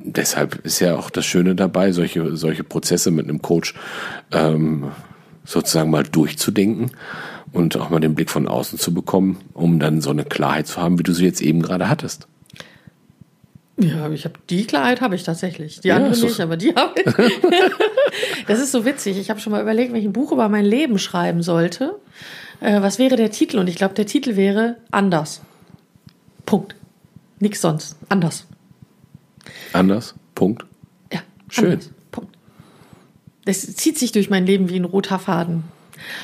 deshalb 0.04 0.64
ist 0.64 0.80
ja 0.80 0.96
auch 0.96 1.10
das 1.10 1.24
Schöne 1.24 1.54
dabei, 1.54 1.92
solche, 1.92 2.36
solche 2.36 2.64
Prozesse 2.64 3.10
mit 3.10 3.28
einem 3.28 3.42
Coach 3.42 3.74
ähm, 4.32 4.90
sozusagen 5.44 5.90
mal 5.90 6.04
durchzudenken 6.04 6.90
und 7.52 7.76
auch 7.76 7.90
mal 7.90 8.00
den 8.00 8.14
Blick 8.14 8.30
von 8.30 8.48
außen 8.48 8.78
zu 8.78 8.94
bekommen, 8.94 9.38
um 9.52 9.78
dann 9.78 10.00
so 10.00 10.10
eine 10.10 10.24
Klarheit 10.24 10.66
zu 10.66 10.80
haben, 10.80 10.98
wie 10.98 11.02
du 11.02 11.12
sie 11.12 11.24
jetzt 11.24 11.42
eben 11.42 11.62
gerade 11.62 11.88
hattest. 11.88 12.26
Ja, 13.78 14.08
ich 14.10 14.24
habe 14.24 14.34
die 14.48 14.64
Klarheit 14.64 15.00
habe 15.00 15.14
ich 15.14 15.22
tatsächlich. 15.22 15.80
Die 15.80 15.88
ja, 15.88 15.96
andere 15.96 16.18
nicht, 16.18 16.40
aber 16.40 16.56
die 16.56 16.74
habe 16.74 17.00
ich. 17.00 17.14
das 18.46 18.60
ist 18.60 18.70
so 18.70 18.84
witzig. 18.84 19.18
Ich 19.18 19.30
habe 19.30 19.40
schon 19.40 19.50
mal 19.50 19.62
überlegt, 19.62 19.92
wenn 19.92 20.00
ich 20.00 20.06
ein 20.06 20.12
Buch 20.12 20.30
über 20.30 20.48
mein 20.48 20.64
Leben 20.64 20.98
schreiben 20.98 21.42
sollte, 21.42 21.98
äh, 22.60 22.80
was 22.82 22.98
wäre 22.98 23.16
der 23.16 23.30
Titel? 23.30 23.58
Und 23.58 23.68
ich 23.68 23.76
glaube, 23.76 23.94
der 23.94 24.06
Titel 24.06 24.36
wäre 24.36 24.76
anders. 24.90 25.40
Punkt. 26.46 26.76
Nix 27.40 27.60
sonst. 27.60 27.96
Anders. 28.08 28.46
Anders. 29.72 30.14
Punkt. 30.34 30.64
Ja. 31.12 31.20
Schön. 31.48 31.72
Anders. 31.72 31.90
Punkt. 32.10 32.36
Das 33.44 33.60
zieht 33.76 33.98
sich 33.98 34.12
durch 34.12 34.30
mein 34.30 34.46
Leben 34.46 34.68
wie 34.68 34.76
ein 34.76 34.84
roter 34.84 35.18
Faden. 35.18 35.64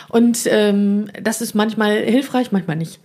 Und 0.09 0.41
ähm, 0.47 1.11
das 1.21 1.41
ist 1.41 1.55
manchmal 1.55 1.99
hilfreich, 1.99 2.53
manchmal 2.53 2.77
nicht. 2.77 3.01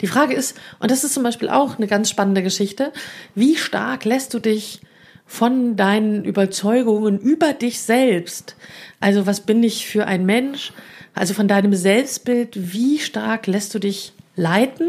Die 0.00 0.06
Frage 0.06 0.34
ist, 0.34 0.56
und 0.78 0.90
das 0.90 1.04
ist 1.04 1.14
zum 1.14 1.22
Beispiel 1.22 1.48
auch 1.48 1.76
eine 1.76 1.86
ganz 1.86 2.08
spannende 2.08 2.42
Geschichte, 2.42 2.92
wie 3.34 3.56
stark 3.56 4.04
lässt 4.04 4.32
du 4.34 4.38
dich 4.38 4.80
von 5.26 5.76
deinen 5.76 6.24
Überzeugungen 6.24 7.18
über 7.18 7.52
dich 7.52 7.80
selbst, 7.80 8.56
also 9.00 9.26
was 9.26 9.40
bin 9.40 9.62
ich 9.62 9.86
für 9.86 10.06
ein 10.06 10.24
Mensch, 10.24 10.72
also 11.14 11.34
von 11.34 11.48
deinem 11.48 11.74
Selbstbild, 11.74 12.72
wie 12.72 12.98
stark 12.98 13.46
lässt 13.46 13.74
du 13.74 13.78
dich 13.78 14.12
leiten 14.36 14.88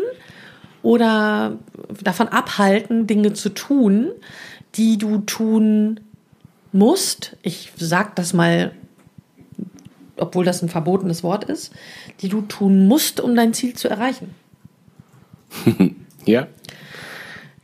oder 0.81 1.57
davon 2.03 2.27
abhalten, 2.27 3.07
Dinge 3.07 3.33
zu 3.33 3.49
tun, 3.49 4.09
die 4.75 4.97
du 4.97 5.19
tun 5.19 5.99
musst. 6.71 7.35
Ich 7.41 7.71
sag 7.77 8.15
das 8.15 8.33
mal, 8.33 8.71
obwohl 10.17 10.45
das 10.45 10.61
ein 10.61 10.69
verbotenes 10.69 11.23
Wort 11.23 11.43
ist, 11.45 11.73
die 12.21 12.29
du 12.29 12.41
tun 12.41 12.87
musst, 12.87 13.19
um 13.19 13.35
dein 13.35 13.53
Ziel 13.53 13.73
zu 13.73 13.89
erreichen. 13.89 14.33
ja. 16.25 16.47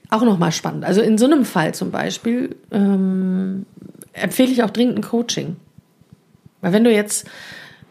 Auch 0.10 0.24
nochmal 0.24 0.51
spannend. 0.51 0.86
Also 0.86 1.01
in 1.01 1.17
so 1.17 1.25
einem 1.25 1.45
Fall 1.45 1.74
zum 1.74 1.91
Beispiel 1.91 2.55
ähm, 2.72 3.65
empfehle 4.13 4.51
ich 4.51 4.63
auch 4.63 4.69
dringend 4.69 4.98
ein 4.98 5.03
Coaching. 5.03 5.57
Weil 6.62 6.74
wenn 6.74 6.84
du 6.84 6.91
jetzt 6.91 7.27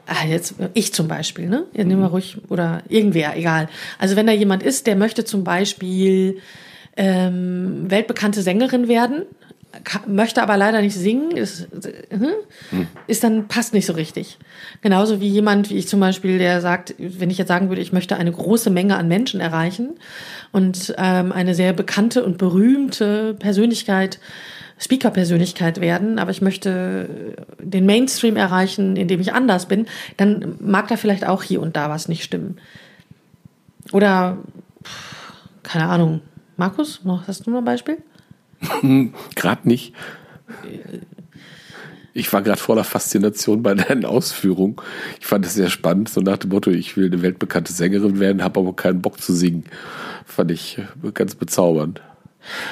ah, 0.06 0.26
jetzt 0.26 0.54
ich 0.75 0.92
zum 0.92 1.08
Beispiel, 1.08 1.49
ne? 1.49 1.64
Ja, 1.73 1.84
nehmen 1.84 2.00
wir 2.00 2.08
ruhig 2.08 2.37
oder 2.49 2.82
irgendwer, 2.88 3.37
egal. 3.37 3.68
Also 3.99 4.16
wenn 4.16 4.26
da 4.26 4.32
jemand 4.32 4.62
ist, 4.62 4.87
der 4.87 4.96
möchte 4.96 5.25
zum 5.25 5.44
Beispiel 5.44 6.38
ähm, 6.96 7.90
weltbekannte 7.90 8.42
Sängerin 8.42 8.88
werden, 8.88 9.23
möchte 10.06 10.42
aber 10.42 10.56
leider 10.56 10.80
nicht 10.80 10.94
singen, 10.94 11.32
ist, 11.37 11.68
hm, 12.11 12.87
ist 13.06 13.25
dann 13.25 13.49
passt 13.49 13.75
nicht 13.75 13.87
so 13.87 13.92
richtig. 13.92 14.38
Genauso 14.82 15.20
wie 15.20 15.28
jemand, 15.28 15.70
wie 15.70 15.76
ich 15.76 15.88
zum 15.88 16.00
Beispiel, 16.00 16.38
der 16.38 16.61
sagt, 16.61 16.94
wenn 16.99 17.30
ich 17.30 17.38
jetzt 17.38 17.49
sagen 17.49 17.68
würde, 17.68 17.82
ich 17.82 17.92
möchte 17.92 18.16
eine 18.16 18.32
große 18.32 18.70
Menge 18.70 18.96
an 18.96 19.08
Menschen 19.08 19.40
erreichen 19.40 19.96
und 20.52 20.94
ähm, 20.96 21.32
eine 21.32 21.54
sehr 21.54 21.73
bekannte 21.73 22.25
und 22.25 22.38
berühmte 22.38 23.34
Persönlichkeit 23.34 24.18
Speaker-Persönlichkeit 24.78 25.81
werden, 25.81 26.19
aber 26.19 26.31
ich 26.31 26.43
möchte 26.43 27.37
den 27.61 27.87
Mainstream 27.87 28.37
erreichen, 28.37 28.97
indem 28.97 29.21
ich 29.21 29.33
anders 29.33 29.66
bin, 29.66 29.87
dann 30.16 30.57
mag 30.61 30.88
da 30.88 30.97
vielleicht 30.97 31.26
auch 31.26 31.43
hier 31.43 31.62
und 31.62 31.76
da 31.76 31.90
was 31.90 32.09
nicht 32.09 32.25
stimmen. 32.25 32.59
Oder, 33.93 34.38
keine 35.62 35.87
Ahnung, 35.88 36.21
Markus, 36.57 37.02
hast 37.26 37.47
du 37.47 37.50
noch 37.50 37.59
ein 37.59 37.64
Beispiel? 37.64 37.99
gerade 39.35 39.69
nicht. 39.69 39.95
Ich 42.16 42.33
war 42.33 42.43
gerade 42.43 42.61
voller 42.61 42.85
Faszination 42.85 43.62
bei 43.62 43.75
deinen 43.75 44.04
Ausführungen. 44.04 44.76
Ich 45.21 45.26
fand 45.26 45.45
es 45.45 45.54
sehr 45.54 45.69
spannend, 45.69 46.09
so 46.09 46.21
nach 46.21 46.38
dem 46.38 46.50
Motto, 46.50 46.71
ich 46.71 46.97
will 46.97 47.07
eine 47.07 47.23
weltbekannte 47.23 47.73
Sängerin 47.73 48.21
werden, 48.21 48.43
habe 48.43 48.61
aber 48.61 48.75
keinen 48.75 49.02
Bock 49.02 49.21
zu 49.21 49.33
singen. 49.33 49.64
Fand 50.25 50.50
ich 50.50 50.78
ganz 51.12 51.35
bezaubernd. 51.35 52.00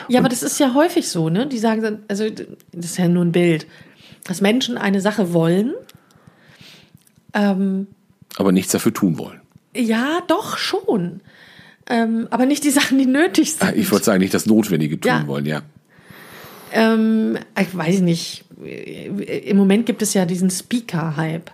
Ja, 0.08 0.20
aber 0.20 0.28
das 0.28 0.42
ist 0.42 0.58
ja 0.60 0.74
häufig 0.74 1.08
so, 1.08 1.28
ne? 1.28 1.46
Die 1.46 1.58
sagen 1.58 1.82
dann, 1.82 2.02
also 2.08 2.28
das 2.28 2.86
ist 2.86 2.98
ja 2.98 3.08
nur 3.08 3.24
ein 3.24 3.32
Bild, 3.32 3.66
dass 4.24 4.40
Menschen 4.40 4.78
eine 4.78 5.00
Sache 5.00 5.32
wollen, 5.32 5.74
ähm, 7.34 7.86
aber 8.36 8.52
nichts 8.52 8.72
dafür 8.72 8.92
tun 8.92 9.18
wollen. 9.18 9.40
Ja, 9.74 10.20
doch 10.26 10.58
schon. 10.58 11.20
Ähm, 11.88 12.28
aber 12.30 12.46
nicht 12.46 12.64
die 12.64 12.70
Sachen, 12.70 12.98
die 12.98 13.06
nötig 13.06 13.54
sind. 13.54 13.76
Ich 13.76 13.90
wollte 13.90 14.04
sagen, 14.04 14.20
nicht 14.20 14.34
das 14.34 14.46
Notwendige 14.46 15.00
tun 15.00 15.10
ja. 15.10 15.26
wollen, 15.26 15.46
ja. 15.46 15.62
Ähm, 16.72 17.38
ich 17.58 17.76
weiß 17.76 18.00
nicht. 18.00 18.44
Im 18.64 19.56
Moment 19.56 19.86
gibt 19.86 20.02
es 20.02 20.14
ja 20.14 20.24
diesen 20.24 20.50
Speaker-Hype. 20.50 21.50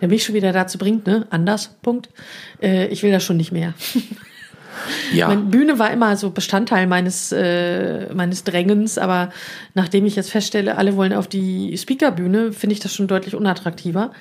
Der 0.00 0.08
mich 0.08 0.24
schon 0.24 0.34
wieder 0.34 0.52
dazu 0.52 0.78
bringt, 0.78 1.06
ne? 1.06 1.26
Anders, 1.30 1.74
Punkt. 1.82 2.08
Äh, 2.62 2.86
ich 2.86 3.02
will 3.02 3.10
das 3.10 3.22
schon 3.22 3.36
nicht 3.36 3.52
mehr. 3.52 3.74
Ja. 5.12 5.28
Meine 5.28 5.42
Bühne 5.42 5.78
war 5.78 5.90
immer 5.90 6.16
so 6.16 6.30
Bestandteil 6.30 6.86
meines, 6.86 7.32
äh, 7.32 8.12
meines 8.14 8.44
Drängens, 8.44 8.98
aber 8.98 9.30
nachdem 9.74 10.06
ich 10.06 10.16
jetzt 10.16 10.30
feststelle, 10.30 10.76
alle 10.76 10.96
wollen 10.96 11.12
auf 11.12 11.28
die 11.28 11.76
Speakerbühne, 11.76 12.52
finde 12.52 12.74
ich 12.74 12.80
das 12.80 12.94
schon 12.94 13.06
deutlich 13.08 13.34
unattraktiver. 13.34 14.12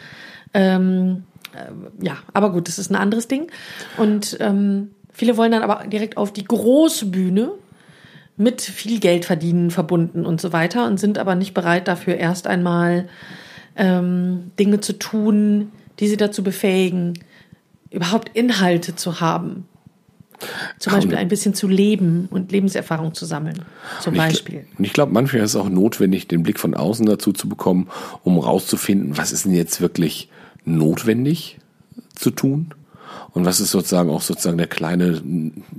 Ähm, 0.53 1.23
äh, 1.53 2.05
ja, 2.05 2.17
aber 2.33 2.51
gut, 2.51 2.67
das 2.67 2.79
ist 2.79 2.91
ein 2.91 2.95
anderes 2.95 3.27
Ding. 3.27 3.51
Und 3.97 4.37
ähm, 4.39 4.91
viele 5.11 5.37
wollen 5.37 5.51
dann 5.51 5.63
aber 5.63 5.87
direkt 5.87 6.17
auf 6.17 6.33
die 6.33 6.45
Großbühne 6.45 7.51
mit 8.37 8.61
viel 8.61 8.99
Geld 8.99 9.25
verdienen 9.25 9.69
verbunden 9.69 10.25
und 10.25 10.39
so 10.39 10.53
weiter 10.53 10.85
und 10.87 10.97
sind 10.97 11.17
aber 11.17 11.35
nicht 11.35 11.53
bereit 11.53 11.89
dafür 11.89 12.15
erst 12.15 12.47
einmal 12.47 13.09
ähm, 13.75 14.51
Dinge 14.57 14.79
zu 14.79 14.93
tun, 14.93 15.71
die 15.99 16.07
sie 16.07 16.17
dazu 16.17 16.41
befähigen, 16.41 17.19
überhaupt 17.91 18.35
Inhalte 18.37 18.95
zu 18.95 19.19
haben. 19.19 19.67
Zum 20.79 20.93
Beispiel 20.93 21.17
ein 21.17 21.27
bisschen 21.27 21.53
zu 21.53 21.67
leben 21.67 22.27
und 22.31 22.51
Lebenserfahrung 22.51 23.13
zu 23.13 23.25
sammeln. 23.25 23.65
Zum 24.01 24.13
und 24.13 24.17
Beispiel. 24.17 24.65
und 24.77 24.85
ich 24.85 24.93
glaube, 24.93 25.11
manchmal 25.11 25.43
ist 25.43 25.51
es 25.51 25.55
auch 25.55 25.69
notwendig, 25.69 26.27
den 26.27 26.43
Blick 26.43 26.59
von 26.59 26.73
außen 26.73 27.05
dazu 27.05 27.33
zu 27.33 27.49
bekommen, 27.49 27.89
um 28.23 28.39
rauszufinden, 28.39 29.17
was 29.17 29.31
ist 29.31 29.45
denn 29.45 29.53
jetzt 29.53 29.81
wirklich 29.81 30.29
notwendig 30.65 31.59
zu 32.15 32.31
tun? 32.31 32.73
Und 33.31 33.45
was 33.45 33.59
ist 33.59 33.71
sozusagen 33.71 34.09
auch 34.09 34.21
sozusagen 34.21 34.57
der 34.57 34.67
kleine 34.67 35.21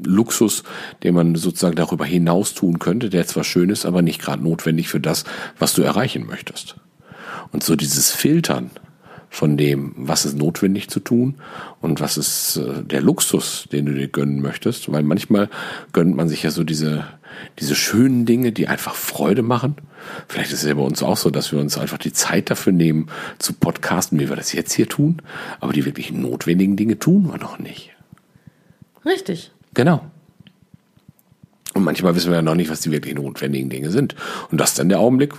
Luxus, 0.04 0.62
den 1.02 1.14
man 1.14 1.34
sozusagen 1.34 1.76
darüber 1.76 2.04
hinaus 2.04 2.54
tun 2.54 2.78
könnte, 2.78 3.10
der 3.10 3.26
zwar 3.26 3.44
schön 3.44 3.70
ist, 3.70 3.86
aber 3.86 4.02
nicht 4.02 4.20
gerade 4.20 4.42
notwendig 4.42 4.88
für 4.88 5.00
das, 5.00 5.24
was 5.58 5.74
du 5.74 5.82
erreichen 5.82 6.26
möchtest. 6.26 6.76
Und 7.52 7.64
so 7.64 7.76
dieses 7.76 8.12
Filtern, 8.12 8.70
von 9.32 9.56
dem, 9.56 9.92
was 9.96 10.24
ist 10.24 10.36
notwendig 10.36 10.90
zu 10.90 10.98
tun 10.98 11.36
und 11.80 12.00
was 12.00 12.18
ist 12.18 12.56
äh, 12.56 12.82
der 12.82 13.00
Luxus, 13.00 13.66
den 13.72 13.86
du 13.86 13.94
dir 13.94 14.08
gönnen 14.08 14.42
möchtest. 14.42 14.90
Weil 14.92 15.04
manchmal 15.04 15.48
gönnt 15.92 16.16
man 16.16 16.28
sich 16.28 16.42
ja 16.42 16.50
so 16.50 16.64
diese, 16.64 17.04
diese 17.60 17.76
schönen 17.76 18.26
Dinge, 18.26 18.50
die 18.50 18.66
einfach 18.66 18.96
Freude 18.96 19.42
machen. 19.42 19.76
Vielleicht 20.28 20.52
ist 20.52 20.64
es 20.64 20.68
ja 20.68 20.74
bei 20.74 20.82
uns 20.82 21.02
auch 21.04 21.16
so, 21.16 21.30
dass 21.30 21.52
wir 21.52 21.60
uns 21.60 21.78
einfach 21.78 21.98
die 21.98 22.12
Zeit 22.12 22.50
dafür 22.50 22.72
nehmen, 22.72 23.06
zu 23.38 23.52
podcasten, 23.52 24.18
wie 24.18 24.28
wir 24.28 24.36
das 24.36 24.52
jetzt 24.52 24.72
hier 24.72 24.88
tun. 24.88 25.22
Aber 25.60 25.72
die 25.72 25.84
wirklich 25.84 26.10
notwendigen 26.10 26.76
Dinge 26.76 26.98
tun 26.98 27.30
wir 27.30 27.38
noch 27.38 27.60
nicht. 27.60 27.90
Richtig. 29.06 29.52
Genau. 29.74 30.04
Und 31.72 31.84
manchmal 31.84 32.16
wissen 32.16 32.30
wir 32.30 32.36
ja 32.36 32.42
noch 32.42 32.56
nicht, 32.56 32.68
was 32.68 32.80
die 32.80 32.90
wirklich 32.90 33.14
notwendigen 33.14 33.70
Dinge 33.70 33.90
sind. 33.90 34.16
Und 34.50 34.60
das 34.60 34.70
ist 34.70 34.80
dann 34.80 34.88
der 34.88 34.98
Augenblick, 34.98 35.34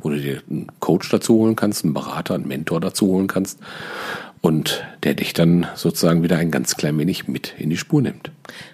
wo 0.00 0.10
du 0.10 0.20
dir 0.20 0.42
einen 0.50 0.66
Coach 0.80 1.08
dazu 1.10 1.34
holen 1.34 1.56
kannst, 1.56 1.84
einen 1.84 1.94
Berater, 1.94 2.34
einen 2.34 2.48
Mentor 2.48 2.80
dazu 2.80 3.06
holen 3.06 3.26
kannst 3.26 3.58
und 4.40 4.84
der 5.02 5.14
dich 5.14 5.32
dann 5.32 5.66
sozusagen 5.74 6.22
wieder 6.22 6.38
ein 6.38 6.50
ganz 6.50 6.76
klein 6.76 6.98
wenig 6.98 7.28
mit 7.28 7.54
in 7.58 7.70
die 7.70 7.76
Spur 7.76 8.02
nimmt. 8.02 8.30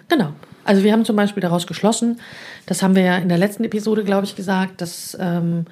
Genau. 0.07 0.33
Also 0.63 0.83
wir 0.83 0.91
haben 0.91 1.05
zum 1.05 1.15
Beispiel 1.15 1.41
daraus 1.41 1.65
geschlossen, 1.65 2.19
das 2.65 2.83
haben 2.83 2.95
wir 2.95 3.03
ja 3.03 3.17
in 3.17 3.29
der 3.29 3.37
letzten 3.37 3.63
Episode, 3.63 4.03
glaube 4.03 4.25
ich, 4.25 4.35
gesagt, 4.35 4.81
dass 4.81 5.17
ähm, 5.19 5.65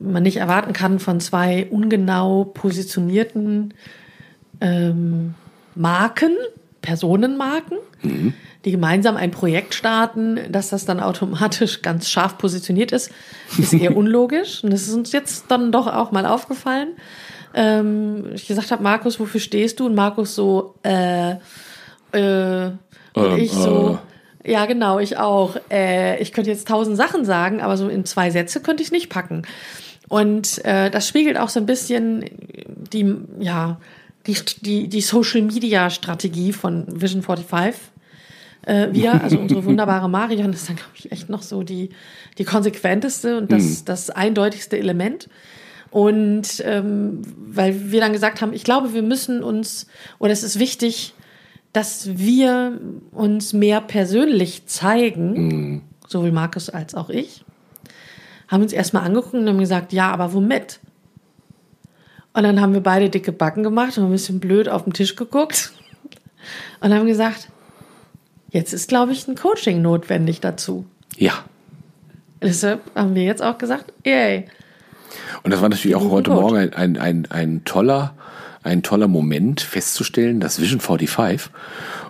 man 0.00 0.24
nicht 0.24 0.38
erwarten 0.38 0.72
kann 0.72 0.98
von 0.98 1.20
zwei 1.20 1.66
ungenau 1.70 2.44
positionierten 2.44 3.72
ähm, 4.60 5.34
Marken, 5.76 6.32
Personenmarken, 6.82 7.78
mhm 8.02 8.34
die 8.64 8.72
gemeinsam 8.72 9.16
ein 9.16 9.30
Projekt 9.30 9.74
starten, 9.74 10.38
dass 10.50 10.68
das 10.68 10.84
dann 10.84 11.00
automatisch 11.00 11.82
ganz 11.82 12.10
scharf 12.10 12.36
positioniert 12.36 12.92
ist, 12.92 13.10
ist 13.58 13.72
eher 13.72 13.96
unlogisch. 13.96 14.62
Und 14.62 14.72
das 14.72 14.82
ist 14.82 14.94
uns 14.94 15.12
jetzt 15.12 15.46
dann 15.48 15.72
doch 15.72 15.86
auch 15.86 16.12
mal 16.12 16.26
aufgefallen. 16.26 16.88
Ähm, 17.54 18.26
ich 18.34 18.46
gesagt 18.46 18.70
habe, 18.70 18.82
Markus, 18.82 19.18
wofür 19.18 19.40
stehst 19.40 19.80
du? 19.80 19.86
Und 19.86 19.94
Markus 19.94 20.34
so, 20.34 20.74
äh, 20.82 21.32
äh, 22.12 22.70
und 23.14 23.24
ähm, 23.24 23.38
ich 23.38 23.52
so, 23.52 23.98
äh. 24.44 24.52
ja 24.52 24.66
genau, 24.66 24.98
ich 24.98 25.16
auch. 25.16 25.56
Äh, 25.70 26.20
ich 26.20 26.32
könnte 26.32 26.50
jetzt 26.50 26.68
tausend 26.68 26.96
Sachen 26.96 27.24
sagen, 27.24 27.60
aber 27.60 27.76
so 27.76 27.88
in 27.88 28.04
zwei 28.04 28.30
Sätze 28.30 28.60
könnte 28.60 28.82
ich 28.82 28.92
nicht 28.92 29.08
packen. 29.08 29.42
Und 30.08 30.64
äh, 30.64 30.90
das 30.90 31.08
spiegelt 31.08 31.38
auch 31.38 31.48
so 31.48 31.60
ein 31.60 31.66
bisschen 31.66 32.24
die, 32.92 33.16
ja, 33.38 33.78
die, 34.26 34.36
die, 34.60 34.88
die 34.88 35.00
Social 35.00 35.42
Media 35.42 35.88
Strategie 35.88 36.52
von 36.52 36.84
Vision 36.88 37.22
45 37.22 37.89
äh, 38.62 38.92
wieder. 38.92 39.20
Also 39.22 39.38
unsere 39.38 39.64
wunderbare 39.64 40.08
Marion 40.08 40.52
ist 40.52 40.68
dann, 40.68 40.76
glaube 40.76 40.92
ich, 40.94 41.12
echt 41.12 41.28
noch 41.28 41.42
so 41.42 41.62
die, 41.62 41.90
die 42.38 42.44
konsequenteste 42.44 43.38
und 43.38 43.52
das, 43.52 43.62
mhm. 43.62 43.84
das 43.86 44.10
eindeutigste 44.10 44.78
Element. 44.78 45.28
Und 45.90 46.62
ähm, 46.64 47.22
weil 47.36 47.90
wir 47.90 48.00
dann 48.00 48.12
gesagt 48.12 48.40
haben, 48.40 48.52
ich 48.52 48.64
glaube, 48.64 48.94
wir 48.94 49.02
müssen 49.02 49.42
uns, 49.42 49.86
oder 50.18 50.32
es 50.32 50.44
ist 50.44 50.58
wichtig, 50.58 51.14
dass 51.72 52.18
wir 52.18 52.80
uns 53.12 53.52
mehr 53.52 53.80
persönlich 53.80 54.66
zeigen, 54.66 55.32
mhm. 55.32 55.82
sowohl 56.06 56.32
Markus 56.32 56.70
als 56.70 56.94
auch 56.94 57.10
ich, 57.10 57.44
haben 58.48 58.62
uns 58.62 58.72
erstmal 58.72 59.04
angeguckt 59.04 59.34
und 59.34 59.48
haben 59.48 59.58
gesagt, 59.58 59.92
ja, 59.92 60.10
aber 60.10 60.32
womit? 60.32 60.80
Und 62.32 62.42
dann 62.44 62.60
haben 62.60 62.74
wir 62.74 62.82
beide 62.82 63.10
dicke 63.10 63.32
Backen 63.32 63.62
gemacht 63.62 63.98
und 63.98 64.04
ein 64.04 64.10
bisschen 64.10 64.40
blöd 64.40 64.68
auf 64.68 64.84
den 64.84 64.92
Tisch 64.92 65.16
geguckt 65.16 65.72
und 66.80 66.92
haben 66.92 67.06
gesagt, 67.06 67.48
Jetzt 68.50 68.72
ist, 68.72 68.88
glaube 68.88 69.12
ich, 69.12 69.26
ein 69.28 69.36
Coaching 69.36 69.82
notwendig 69.82 70.40
dazu. 70.40 70.84
Ja. 71.16 71.44
Deshalb 72.42 72.80
haben 72.94 73.14
wir 73.14 73.22
jetzt 73.22 73.42
auch 73.42 73.58
gesagt, 73.58 73.92
yay. 74.04 74.46
Und 75.42 75.52
das 75.52 75.60
war 75.60 75.68
natürlich 75.68 75.96
auch 75.96 76.10
heute 76.10 76.30
Morgen 76.30 76.56
ein, 76.56 76.74
ein, 76.74 76.96
ein, 76.96 77.26
ein 77.30 77.64
toller, 77.64 78.14
ein 78.62 78.82
toller 78.82 79.08
Moment 79.08 79.60
festzustellen, 79.60 80.40
dass 80.40 80.60
Vision 80.60 80.80
45 80.80 81.50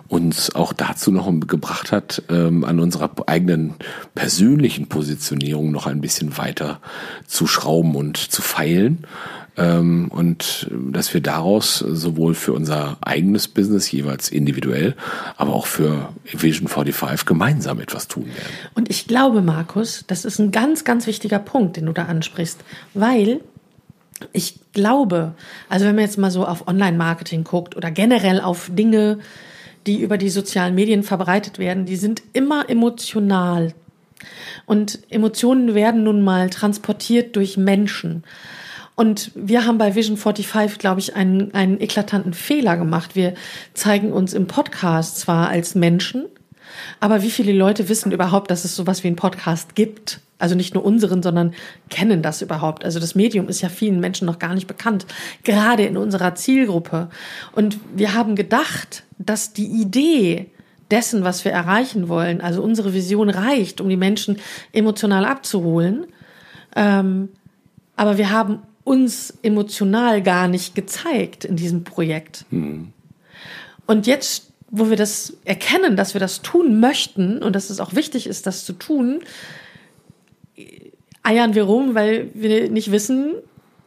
uns 0.07 0.53
auch 0.53 0.73
dazu 0.73 1.11
noch 1.11 1.31
gebracht 1.47 1.93
hat, 1.93 2.23
ähm, 2.29 2.65
an 2.65 2.79
unserer 2.79 3.11
eigenen 3.27 3.75
persönlichen 4.13 4.87
Positionierung 4.87 5.71
noch 5.71 5.87
ein 5.87 6.01
bisschen 6.01 6.37
weiter 6.37 6.81
zu 7.27 7.47
schrauben 7.47 7.95
und 7.95 8.17
zu 8.17 8.41
feilen. 8.41 9.05
Ähm, 9.57 10.09
und 10.09 10.69
dass 10.71 11.13
wir 11.13 11.21
daraus 11.21 11.79
sowohl 11.79 12.35
für 12.35 12.53
unser 12.53 12.97
eigenes 13.01 13.47
Business 13.47 13.91
jeweils 13.91 14.29
individuell, 14.29 14.95
aber 15.35 15.53
auch 15.53 15.65
für 15.65 16.09
Vision 16.23 16.67
45 16.67 17.25
gemeinsam 17.25 17.79
etwas 17.79 18.07
tun 18.07 18.27
werden. 18.27 18.53
Und 18.75 18.89
ich 18.89 19.07
glaube, 19.07 19.41
Markus, 19.41 20.05
das 20.07 20.23
ist 20.23 20.39
ein 20.39 20.51
ganz, 20.51 20.85
ganz 20.85 21.05
wichtiger 21.05 21.39
Punkt, 21.39 21.75
den 21.75 21.87
du 21.87 21.93
da 21.93 22.05
ansprichst, 22.05 22.59
weil 22.93 23.41
ich 24.33 24.59
glaube, 24.73 25.33
also 25.67 25.85
wenn 25.85 25.95
man 25.95 26.05
jetzt 26.05 26.17
mal 26.17 26.31
so 26.31 26.45
auf 26.45 26.67
Online-Marketing 26.67 27.43
guckt 27.43 27.75
oder 27.75 27.91
generell 27.91 28.39
auf 28.39 28.69
Dinge, 28.71 29.19
die 29.87 29.99
über 30.01 30.17
die 30.17 30.29
sozialen 30.29 30.75
Medien 30.75 31.03
verbreitet 31.03 31.59
werden, 31.59 31.85
die 31.85 31.95
sind 31.95 32.21
immer 32.33 32.69
emotional. 32.69 33.73
Und 34.65 34.99
Emotionen 35.09 35.73
werden 35.73 36.03
nun 36.03 36.21
mal 36.21 36.49
transportiert 36.49 37.35
durch 37.35 37.57
Menschen. 37.57 38.23
Und 38.95 39.31
wir 39.35 39.65
haben 39.65 39.77
bei 39.77 39.95
Vision 39.95 40.17
45, 40.17 40.77
glaube 40.77 40.99
ich, 40.99 41.15
einen, 41.15 41.53
einen 41.53 41.79
eklatanten 41.79 42.33
Fehler 42.33 42.77
gemacht. 42.77 43.15
Wir 43.15 43.33
zeigen 43.73 44.11
uns 44.11 44.33
im 44.33 44.47
Podcast 44.47 45.19
zwar 45.19 45.49
als 45.49 45.75
Menschen, 45.75 46.25
aber 46.99 47.23
wie 47.23 47.31
viele 47.31 47.53
Leute 47.53 47.89
wissen 47.89 48.11
überhaupt, 48.11 48.51
dass 48.51 48.65
es 48.65 48.75
sowas 48.75 49.03
wie 49.03 49.07
einen 49.07 49.15
Podcast 49.15 49.75
gibt? 49.75 50.19
Also 50.39 50.55
nicht 50.55 50.73
nur 50.73 50.83
unseren, 50.83 51.21
sondern 51.21 51.53
kennen 51.89 52.23
das 52.23 52.41
überhaupt. 52.41 52.83
Also 52.83 52.99
das 52.99 53.13
Medium 53.13 53.47
ist 53.47 53.61
ja 53.61 53.69
vielen 53.69 53.99
Menschen 53.99 54.25
noch 54.25 54.39
gar 54.39 54.55
nicht 54.55 54.67
bekannt, 54.67 55.05
gerade 55.43 55.83
in 55.83 55.97
unserer 55.97 56.33
Zielgruppe. 56.33 57.09
Und 57.51 57.77
wir 57.95 58.15
haben 58.15 58.35
gedacht, 58.35 59.03
dass 59.19 59.53
die 59.53 59.67
Idee 59.67 60.47
dessen, 60.89 61.23
was 61.23 61.45
wir 61.45 61.51
erreichen 61.51 62.09
wollen, 62.09 62.41
also 62.41 62.61
unsere 62.63 62.93
Vision 62.93 63.29
reicht, 63.29 63.81
um 63.81 63.89
die 63.89 63.97
Menschen 63.97 64.37
emotional 64.73 65.25
abzuholen. 65.25 66.07
Ähm, 66.75 67.29
aber 67.95 68.17
wir 68.17 68.31
haben 68.31 68.59
uns 68.83 69.33
emotional 69.43 70.21
gar 70.21 70.47
nicht 70.47 70.75
gezeigt 70.75 71.45
in 71.45 71.55
diesem 71.55 71.83
Projekt. 71.83 72.45
Mhm. 72.49 72.93
Und 73.85 74.07
jetzt, 74.07 74.51
wo 74.69 74.89
wir 74.89 74.97
das 74.97 75.33
erkennen, 75.45 75.95
dass 75.95 76.13
wir 76.13 76.21
das 76.21 76.41
tun 76.41 76.79
möchten 76.79 77.43
und 77.43 77.55
dass 77.55 77.69
es 77.69 77.79
auch 77.79 77.93
wichtig 77.93 78.27
ist, 78.27 78.47
das 78.47 78.65
zu 78.65 78.73
tun, 78.73 79.21
eiern 81.23 81.55
wir 81.55 81.63
rum, 81.63 81.93
weil 81.93 82.29
wir 82.33 82.69
nicht 82.69 82.91
wissen, 82.91 83.33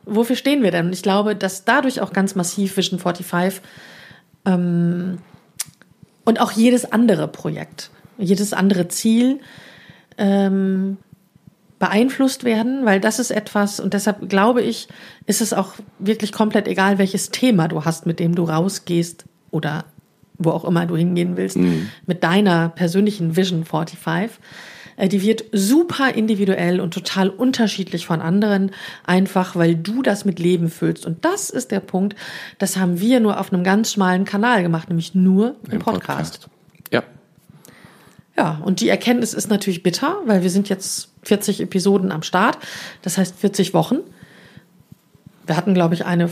wofür 0.05 0.37
stehen 0.37 0.63
wir 0.63 0.71
denn. 0.71 0.87
Und 0.87 0.93
ich 0.93 1.03
glaube, 1.03 1.35
dass 1.35 1.65
dadurch 1.65 2.01
auch 2.01 2.13
ganz 2.13 2.35
massiv 2.35 2.77
Vision 2.77 2.99
45 2.99 3.63
ähm, 4.45 5.19
und 6.25 6.41
auch 6.41 6.53
jedes 6.53 6.91
andere 6.91 7.29
Projekt, 7.29 7.91
jedes 8.19 8.53
andere 8.53 8.89
Ziel 8.89 9.41
ähm, 10.19 10.99
beeinflusst 11.85 12.45
werden, 12.45 12.87
weil 12.87 12.99
das 12.99 13.19
ist 13.19 13.31
etwas, 13.31 13.79
und 13.79 13.93
deshalb 13.93 14.31
glaube 14.31 14.63
ich, 14.63 14.89
ist 15.27 15.43
es 15.43 15.53
auch 15.53 15.75
wirklich 15.99 16.33
komplett 16.33 16.67
egal, 16.67 16.97
welches 16.97 17.31
Thema 17.31 17.69
du 17.69 17.85
hast, 17.85 18.07
mit 18.07 18.21
dem 18.21 18.35
du 18.35 18.45
rausgehst 18.45 19.27
oder 19.51 19.85
wo 20.39 20.51
auch 20.51 20.65
immer 20.65 20.87
du 20.87 20.97
hingehen 20.97 21.37
willst, 21.37 21.59
mhm. 21.59 21.91
mit 22.07 22.25
deiner 22.25 22.71
persönlichen 22.71 23.37
Vision 23.37 23.67
45 23.67 23.99
äh, 24.97 25.09
die 25.09 25.21
wird 25.21 25.45
super 25.53 26.15
individuell 26.15 26.81
und 26.81 26.95
total 26.95 27.29
unterschiedlich 27.29 28.07
von 28.07 28.23
anderen, 28.23 28.71
einfach 29.07 29.55
weil 29.55 29.75
du 29.75 30.01
das 30.01 30.25
mit 30.25 30.39
Leben 30.39 30.71
füllst. 30.71 31.05
Und 31.05 31.23
das 31.27 31.51
ist 31.51 31.71
der 31.71 31.81
Punkt, 31.81 32.17
das 32.57 32.79
haben 32.79 32.99
wir 32.99 33.21
nur 33.21 33.39
auf 33.39 33.53
einem 33.53 33.63
ganz 33.63 33.93
schmalen 33.93 34.25
Kanal 34.25 34.63
gemacht, 34.63 34.89
nämlich 34.89 35.15
nur 35.15 35.57
im, 35.67 35.73
Im 35.73 35.79
Podcast. 35.81 36.41
Podcast. 36.41 36.49
Ja. 36.91 37.03
Ja, 38.39 38.63
und 38.65 38.81
die 38.81 38.89
Erkenntnis 38.89 39.35
ist 39.35 39.51
natürlich 39.51 39.83
bitter, 39.83 40.23
weil 40.25 40.43
wir 40.43 40.51
sind 40.51 40.71
jetzt 40.71 41.11
40 41.25 41.61
Episoden 41.61 42.13
am 42.13 42.23
Start, 42.23 42.59
das 43.03 43.19
heißt 43.19 43.37
40 43.39 43.75
Wochen. 43.75 43.99
Wir 45.47 45.57
hatten, 45.57 45.75
glaube 45.75 45.95
ich, 45.95 46.05
eine 46.05 46.31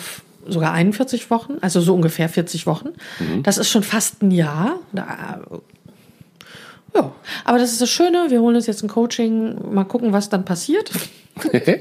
sogar 0.48 0.72
41 0.72 1.30
Wochen, 1.30 1.54
also 1.60 1.80
so 1.80 1.94
ungefähr 1.94 2.28
40 2.28 2.66
Wochen. 2.66 2.90
Mhm. 3.20 3.42
Das 3.42 3.58
ist 3.58 3.70
schon 3.70 3.82
fast 3.82 4.22
ein 4.22 4.30
Jahr. 4.30 4.76
Da 4.92 5.40
ja, 6.94 7.12
aber 7.44 7.58
das 7.58 7.72
ist 7.72 7.80
das 7.80 7.90
Schöne. 7.90 8.26
Wir 8.28 8.40
holen 8.40 8.56
uns 8.56 8.66
jetzt 8.66 8.82
ein 8.82 8.88
Coaching, 8.88 9.72
mal 9.72 9.84
gucken, 9.84 10.12
was 10.12 10.28
dann 10.28 10.44
passiert. 10.44 10.90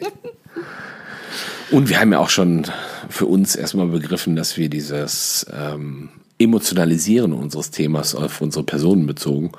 Und 1.71 1.89
wir 1.89 1.99
haben 1.99 2.11
ja 2.11 2.19
auch 2.19 2.29
schon 2.29 2.65
für 3.09 3.25
uns 3.25 3.55
erstmal 3.55 3.87
begriffen, 3.87 4.35
dass 4.35 4.57
wir 4.57 4.69
dieses 4.69 5.45
ähm, 5.53 6.09
Emotionalisieren 6.43 7.33
unseres 7.33 7.71
Themas 7.71 8.15
auf 8.15 8.41
unsere 8.41 8.63
Personen 8.63 9.05
bezogen, 9.05 9.51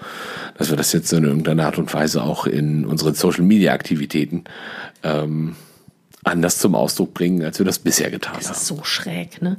dass 0.58 0.70
wir 0.70 0.76
das 0.76 0.92
jetzt 0.92 1.12
in 1.12 1.24
irgendeiner 1.24 1.66
Art 1.66 1.78
und 1.78 1.92
Weise 1.92 2.22
auch 2.22 2.46
in 2.46 2.84
unseren 2.84 3.14
Social 3.14 3.44
Media 3.44 3.72
Aktivitäten 3.72 4.44
ähm, 5.02 5.56
anders 6.24 6.58
zum 6.58 6.74
Ausdruck 6.74 7.14
bringen, 7.14 7.42
als 7.42 7.58
wir 7.58 7.66
das 7.66 7.80
bisher 7.80 8.10
getan 8.10 8.34
das 8.36 8.44
haben. 8.44 8.52
Das 8.52 8.62
ist 8.62 8.68
so 8.68 8.84
schräg, 8.84 9.42
ne? 9.42 9.56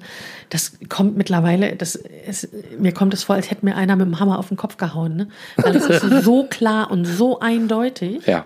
Das 0.49 0.73
kommt 0.87 1.17
mittlerweile, 1.17 1.75
das 1.75 1.95
ist, 1.95 2.49
mir 2.79 2.93
kommt 2.93 3.13
es 3.13 3.23
vor, 3.23 3.35
als 3.35 3.51
hätte 3.51 3.65
mir 3.65 3.75
einer 3.75 3.95
mit 3.95 4.05
dem 4.05 4.19
Hammer 4.19 4.39
auf 4.39 4.47
den 4.47 4.57
Kopf 4.57 4.77
gehauen, 4.77 5.15
ne? 5.15 5.27
Weil 5.57 5.75
es 5.75 5.85
ist 5.87 6.23
so 6.23 6.45
klar 6.49 6.89
und 6.89 7.05
so 7.05 7.39
eindeutig. 7.39 8.25
Ja. 8.25 8.45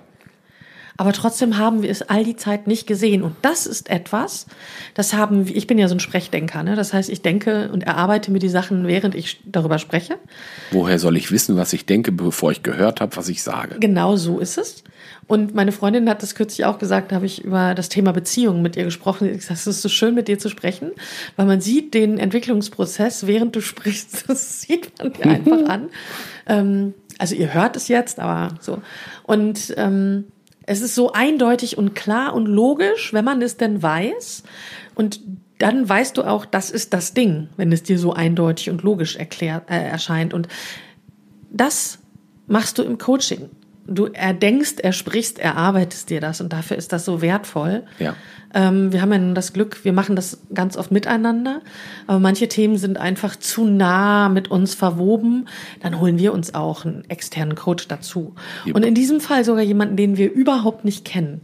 Aber 0.98 1.14
trotzdem 1.14 1.58
haben 1.58 1.84
wir 1.84 1.92
es 1.92 2.02
all 2.02 2.24
die 2.24 2.36
Zeit 2.36 2.66
nicht 2.66 2.88
gesehen. 2.88 3.22
Und 3.22 3.36
das 3.44 3.68
ist 3.68 3.90
etwas, 3.90 4.48
das 4.96 5.14
haben 5.14 5.48
wir, 5.48 5.56
ich 5.56 5.68
bin 5.68 5.78
ja 5.78 5.88
so 5.88 5.96
ein 5.96 6.00
Sprechdenker, 6.00 6.64
ne? 6.64 6.76
Das 6.76 6.92
heißt, 6.92 7.10
ich 7.10 7.22
denke 7.22 7.70
und 7.72 7.84
erarbeite 7.84 8.32
mir 8.32 8.40
die 8.40 8.50
Sachen, 8.50 8.88
während 8.88 9.14
ich 9.14 9.40
darüber 9.46 9.78
spreche. 9.78 10.18
Woher 10.72 10.98
soll 10.98 11.16
ich 11.16 11.32
wissen, 11.32 11.56
was 11.56 11.72
ich 11.74 11.86
denke, 11.86 12.12
bevor 12.12 12.52
ich 12.52 12.64
gehört 12.64 13.00
habe, 13.00 13.16
was 13.16 13.30
ich 13.30 13.44
sage? 13.44 13.78
Genau 13.80 14.16
so 14.16 14.40
ist 14.40 14.58
es. 14.58 14.84
Und 15.28 15.54
meine 15.54 15.72
Freundin 15.72 16.10
hat 16.10 16.24
das 16.24 16.36
kürzlich 16.36 16.66
auch 16.66 16.80
gesagt, 16.80 17.12
da 17.12 17.18
habe 17.18 17.26
ich 17.26 17.44
über 17.44 17.76
das 17.76 17.90
Thema 17.90 18.12
Beziehungen 18.12 18.62
mit 18.62 18.76
ihr 18.76 18.86
gesprochen. 18.86 19.30
Ich 19.30 19.46
sage, 19.46 19.60
es 19.60 19.68
ist 19.68 19.82
so 19.82 19.90
schön, 19.90 20.16
mit 20.16 20.28
dir 20.28 20.40
zu 20.40 20.50
sprechen, 20.50 20.92
weil 21.36 21.46
man 21.46 21.62
sieht 21.62 21.94
den 21.94 22.18
Entwicklungsprozess, 22.18 23.28
während 23.28 23.56
du 23.56 23.62
sprichst. 23.62 24.26
Das 24.38 24.62
sieht 24.62 24.92
man 25.00 25.14
dir 25.14 25.26
einfach 25.26 25.70
an. 25.70 25.90
Ähm, 26.50 26.94
also 27.18 27.36
ihr 27.36 27.54
hört 27.54 27.76
es 27.76 27.90
jetzt, 27.90 28.22
aber 28.22 28.56
so. 28.62 28.82
Und 29.24 29.74
ähm, 29.76 30.24
es 30.68 30.82
ist 30.82 30.96
so 30.96 31.14
eindeutig 31.14 31.78
und 31.78 31.96
klar 31.96 32.34
und 32.34 32.46
logisch, 32.46 33.14
wenn 33.14 33.26
man 33.26 33.42
es 33.42 33.58
denn 33.58 33.82
weiß. 33.82 34.44
Und 34.96 35.22
dann 35.58 35.88
weißt 35.88 36.18
du 36.18 36.24
auch, 36.24 36.46
das 36.46 36.70
ist 36.70 36.94
das 36.94 37.14
Ding, 37.14 37.50
wenn 37.56 37.72
es 37.72 37.84
dir 37.84 37.98
so 37.98 38.14
eindeutig 38.14 38.70
und 38.70 38.84
logisch 38.84 39.16
erklärt, 39.16 39.70
äh, 39.72 39.88
erscheint. 39.88 40.34
Und 40.34 40.50
das 41.50 42.00
machst 42.48 42.78
du 42.78 42.84
im 42.84 42.98
Coaching 42.98 43.50
du 43.88 44.06
erdenkst, 44.08 44.80
ersprichst, 44.80 45.40
erarbeitest 45.40 46.10
dir 46.10 46.22
das 46.22 46.42
und 46.42 46.54
dafür 46.54 46.78
ist 46.78 46.94
das 46.94 47.06
so 47.06 47.22
wertvoll. 47.22 47.84
Ja. 48.00 48.16
Ähm, 48.54 48.92
wir 48.94 49.02
haben 49.02 49.12
ja 49.12 49.18
nun 49.18 49.36
das 49.36 49.54
Glück, 49.54 49.84
wir 49.84 49.94
machen 49.94 50.16
das 50.16 50.40
ganz 50.54 50.78
oft 50.78 50.92
miteinander, 50.92 51.62
aber 52.06 52.20
manche 52.20 52.48
Themen 52.48 52.78
sind 52.78 52.98
einfach 52.98 53.36
zu 53.36 53.66
nah 53.66 54.30
mit 54.30 54.50
uns 54.50 54.74
verwoben. 54.74 55.48
Dann 55.82 56.00
holen 56.00 56.20
wir 56.20 56.34
uns 56.34 56.54
auch 56.54 56.86
einen 56.86 57.04
externen 57.10 57.56
Coach 57.56 57.88
dazu. 57.88 58.36
Ja. 58.66 58.74
Und 58.74 58.84
in 58.84 58.94
diesem 58.94 59.20
Fall 59.20 59.44
sogar 59.44 59.64
jemanden, 59.64 59.98
den 59.98 60.18
wir 60.18 60.32
überhaupt 60.32 60.86
nicht 60.86 61.06
kennen. 61.06 61.42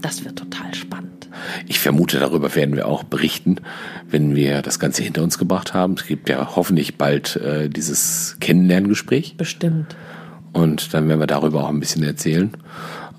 Das 0.00 0.24
wird 0.24 0.38
total 0.38 0.74
spannend. 0.74 1.28
Ich 1.66 1.78
vermute, 1.78 2.18
darüber 2.18 2.54
werden 2.54 2.74
wir 2.74 2.88
auch 2.88 3.04
berichten, 3.04 3.56
wenn 4.08 4.34
wir 4.34 4.62
das 4.62 4.78
Ganze 4.78 5.02
hinter 5.02 5.22
uns 5.22 5.38
gebracht 5.38 5.74
haben. 5.74 5.94
Es 5.94 6.06
gibt 6.06 6.28
ja 6.28 6.56
hoffentlich 6.56 6.96
bald 6.96 7.36
äh, 7.36 7.68
dieses 7.68 8.36
Kennenlerngespräch. 8.40 9.36
Bestimmt. 9.36 9.94
Und 10.52 10.92
dann 10.94 11.08
werden 11.08 11.20
wir 11.20 11.26
darüber 11.26 11.64
auch 11.64 11.68
ein 11.68 11.80
bisschen 11.80 12.02
erzählen. 12.02 12.50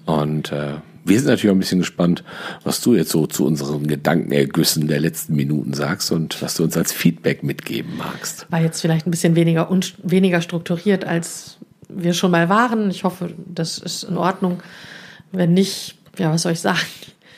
Und 0.06 0.52
äh, 0.52 0.74
wir 1.04 1.18
sind 1.18 1.28
natürlich 1.28 1.50
auch 1.50 1.56
ein 1.56 1.60
bisschen 1.60 1.80
gespannt, 1.80 2.24
was 2.64 2.82
du 2.82 2.96
jetzt 2.96 3.12
so 3.12 3.26
zu 3.26 3.46
unseren 3.46 3.88
Gedankenergüssen 3.88 4.88
der 4.88 5.00
letzten 5.00 5.36
Minuten 5.36 5.74
sagst 5.74 6.12
und 6.12 6.42
was 6.42 6.56
du 6.56 6.64
uns 6.64 6.78
als 6.78 6.92
Feedback 6.92 7.44
mitgeben 7.44 7.98
magst. 7.98 8.46
War 8.52 8.62
jetzt 8.62 8.82
vielleicht 8.82 9.08
ein 9.08 9.12
bisschen 9.12 9.36
weniger, 9.36 9.70
weniger 10.04 10.42
strukturiert, 10.42 11.06
als 11.06 11.58
wir 11.90 12.14
schon 12.14 12.32
mal 12.32 12.50
waren. 12.50 12.90
Ich 12.92 13.04
hoffe, 13.04 13.34
das 13.48 13.78
ist 13.78 14.04
in 14.04 14.18
Ordnung. 14.18 14.62
Wenn 15.32 15.54
nicht, 15.54 15.96
ja, 16.18 16.32
was 16.32 16.44
soll 16.44 16.54
ich 16.54 16.60
sagen? 16.60 16.80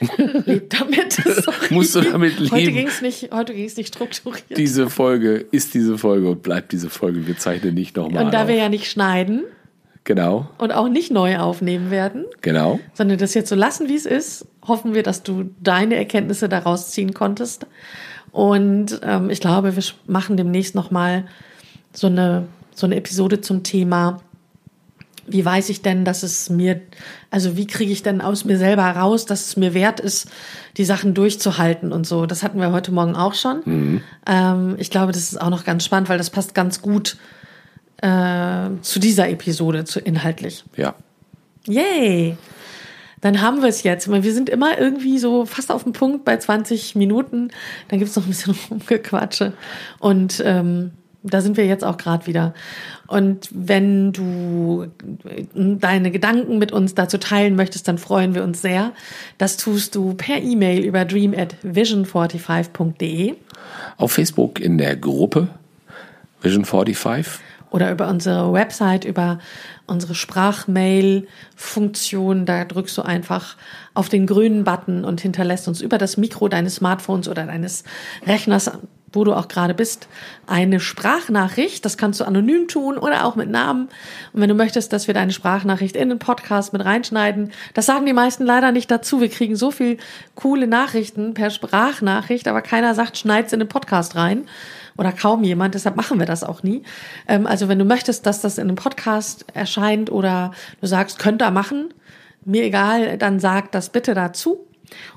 Lebt 0.46 0.80
damit. 0.80 1.22
Musst 1.70 1.96
du 1.96 2.02
damit 2.02 2.38
leben. 2.40 2.52
Heute 2.52 2.72
ging 2.72 2.88
es 2.88 3.02
nicht, 3.02 3.32
heute 3.32 3.54
ging's 3.54 3.78
nicht 3.78 3.88
strukturiert. 3.88 4.58
Diese 4.58 4.90
Folge 4.90 5.46
ist 5.52 5.74
diese 5.74 5.98
Folge 5.98 6.30
und 6.30 6.44
bleibt 6.44 6.74
diese 6.74 6.90
Folge. 6.90 7.26
Wir 7.26 7.38
zeichnen 7.38 7.74
nicht 7.74 7.96
nochmal. 7.96 8.26
Und 8.26 8.34
da 8.34 8.44
auf. 8.44 8.48
wir 8.50 8.56
ja 8.56 8.68
nicht 8.68 8.92
schneiden, 8.92 9.44
Genau. 10.04 10.50
Und 10.58 10.74
auch 10.74 10.90
nicht 10.90 11.12
neu 11.12 11.38
aufnehmen 11.38 11.90
werden. 11.92 12.26
Genau. 12.42 12.80
Sondern 12.94 13.18
das 13.18 13.34
jetzt 13.34 13.50
so 13.50 13.56
lassen, 13.56 13.88
wie 13.88 13.96
es 13.96 14.06
ist. 14.06 14.46
Hoffen 14.68 14.94
wir, 14.94 15.04
dass 15.04 15.24
du 15.24 15.52
deine 15.62 15.96
Erkenntnisse 15.96 16.50
daraus 16.50 16.92
ziehen 16.92 17.14
konntest. 17.14 17.66
Und 18.32 19.00
ähm, 19.04 19.30
ich 19.30 19.40
glaube, 19.40 19.76
wir 19.76 19.84
machen 20.08 20.38
demnächst 20.38 20.76
nochmal 20.76 21.26
so 21.94 22.08
eine, 22.08 22.48
so 22.74 22.86
eine 22.86 22.96
Episode 22.96 23.42
zum 23.42 23.64
Thema 23.64 24.20
wie 25.26 25.44
weiß 25.44 25.70
ich 25.70 25.82
denn, 25.82 26.06
dass 26.06 26.24
es 26.24 26.50
mir, 26.50 26.82
also 27.32 27.56
wie 27.56 27.68
kriege 27.68 27.92
ich 27.92 28.04
denn 28.04 28.22
aus 28.22 28.46
mir 28.46 28.58
selber 28.58 28.84
raus, 28.84 29.26
dass 29.26 29.48
es 29.48 29.58
mir 29.58 29.74
wert 29.74 30.00
ist, 30.00 30.28
die 30.78 30.86
Sachen 30.86 31.14
durchzuhalten 31.14 31.92
und 31.92 32.06
so. 32.06 32.26
Das 32.26 32.44
hatten 32.44 32.60
wir 32.60 32.72
heute 32.72 32.92
Morgen 32.92 33.16
auch 33.16 33.34
schon. 33.34 33.62
Mhm. 33.66 34.02
Ähm, 34.28 34.76
ich 34.80 34.90
glaube, 34.90 35.12
das 35.12 35.32
ist 35.32 35.42
auch 35.42 35.50
noch 35.50 35.64
ganz 35.64 35.86
spannend, 35.86 36.10
weil 36.10 36.18
das 36.18 36.30
passt 36.30 36.54
ganz 36.54 36.82
gut 36.82 37.18
äh, 38.04 38.82
zu 38.82 39.00
dieser 39.00 39.30
Episode, 39.30 39.86
zu 39.86 40.00
inhaltlich. 40.00 40.66
Ja. 40.76 40.94
Yay! 41.68 42.36
Dann 43.22 43.42
haben 43.42 43.62
wir 43.62 43.70
es 43.70 43.84
jetzt. 43.84 44.12
Wir 44.12 44.34
sind 44.34 44.50
immer 44.50 44.78
irgendwie 44.78 45.18
so 45.18 45.46
fast 45.46 45.72
auf 45.72 45.84
dem 45.84 45.94
Punkt 45.94 46.26
bei 46.26 46.36
20 46.36 46.96
Minuten. 46.96 47.52
Dann 47.88 48.00
gibt 48.00 48.12
es 48.12 48.18
noch 48.18 48.26
ein 48.26 48.30
bisschen 48.30 48.56
Rumgequatsche. 48.70 49.54
Und 50.00 50.44
ähm, 50.46 50.92
da 51.24 51.40
sind 51.40 51.56
wir 51.56 51.66
jetzt 51.66 51.86
auch 51.86 51.96
gerade 51.96 52.28
wieder. 52.28 52.54
Und 53.08 53.48
wenn 53.54 54.12
du 54.12 54.88
deine 55.56 56.12
Gedanken 56.12 56.60
mit 56.60 56.74
uns 56.74 56.96
dazu 56.96 57.18
teilen 57.18 57.56
möchtest, 57.56 57.88
dann 57.88 57.98
freuen 57.98 58.36
wir 58.36 58.44
uns 58.44 58.62
sehr. 58.62 58.92
Das 59.38 59.56
tust 59.56 59.96
du 59.96 60.16
per 60.16 60.42
E-Mail 60.42 60.84
über 60.84 61.06
dream 61.06 61.34
at 61.34 61.56
vision45.de. 61.64 63.36
Auf 63.96 64.12
Facebook 64.12 64.60
in 64.60 64.78
der 64.78 64.98
Gruppe 64.98 65.48
Vision45. 66.44 67.40
Oder 67.74 67.92
über 67.92 68.08
unsere 68.08 68.54
Website, 68.54 69.04
über 69.04 69.40
unsere 69.88 70.16
Sprachmail-Funktion. 70.16 72.46
Da 72.46 72.64
drückst 72.66 72.98
du 73.00 73.02
einfach 73.02 73.58
auf 73.96 74.10
den 74.10 74.28
grünen 74.28 74.64
Button 74.64 75.04
und 75.04 75.20
hinterlässt 75.20 75.68
uns 75.68 75.82
über 75.82 75.98
das 75.98 76.16
Mikro 76.16 76.48
deines 76.48 76.76
Smartphones 76.76 77.28
oder 77.28 77.48
deines 77.48 77.84
Rechners 78.28 78.72
wo 79.14 79.24
du 79.24 79.34
auch 79.34 79.48
gerade 79.48 79.74
bist, 79.74 80.08
eine 80.48 80.80
Sprachnachricht. 80.80 81.86
Das 81.86 81.98
kannst 81.98 82.20
du 82.20 82.26
anonym 82.26 82.68
tun 82.68 82.98
oder 82.98 83.26
auch 83.26 83.36
mit 83.36 83.50
Namen. 83.50 83.90
Und 84.34 84.42
wenn 84.42 84.50
du 84.50 84.56
möchtest, 84.56 84.92
dass 84.92 85.08
wir 85.08 85.14
deine 85.14 85.32
Sprachnachricht 85.32 85.96
in 85.96 86.10
den 86.10 86.20
Podcast 86.20 86.74
mit 86.74 86.84
reinschneiden, 86.84 87.52
das 87.74 87.86
sagen 87.86 88.06
die 88.06 88.14
meisten 88.14 88.44
leider 88.44 88.72
nicht 88.72 88.90
dazu. 88.90 89.22
Wir 89.22 89.30
kriegen 89.30 89.56
so 89.56 89.72
viel 89.72 89.98
coole 90.36 90.68
Nachrichten 90.68 91.36
per 91.36 91.52
Sprachnachricht, 91.52 92.48
aber 92.48 92.62
keiner 92.62 92.96
sagt, 92.96 93.18
schneid's 93.18 93.54
in 93.54 93.60
den 93.60 93.70
Podcast 93.70 94.16
rein. 94.16 94.48
Oder 94.98 95.12
kaum 95.12 95.44
jemand, 95.44 95.76
deshalb 95.76 95.96
machen 95.96 96.20
wir 96.20 96.26
das 96.26 96.44
auch 96.44 96.64
nie. 96.64 96.84
Ähm, 97.28 97.48
also 97.48 97.68
wenn 97.68 97.80
du 97.80 97.86
möchtest, 97.86 98.26
dass 98.26 98.42
das 98.42 98.58
in 98.58 98.68
einem 98.68 98.76
Podcast 98.76 99.46
erscheint 99.54 100.12
oder 100.12 100.52
du 100.82 100.88
sagst, 100.88 101.20
könnt 101.20 101.42
ihr 101.42 101.52
machen, 101.52 101.94
mir 102.46 102.64
egal, 102.64 103.18
dann 103.18 103.40
sag 103.40 103.72
das 103.72 103.90
bitte 103.90 104.14
dazu. 104.14 104.68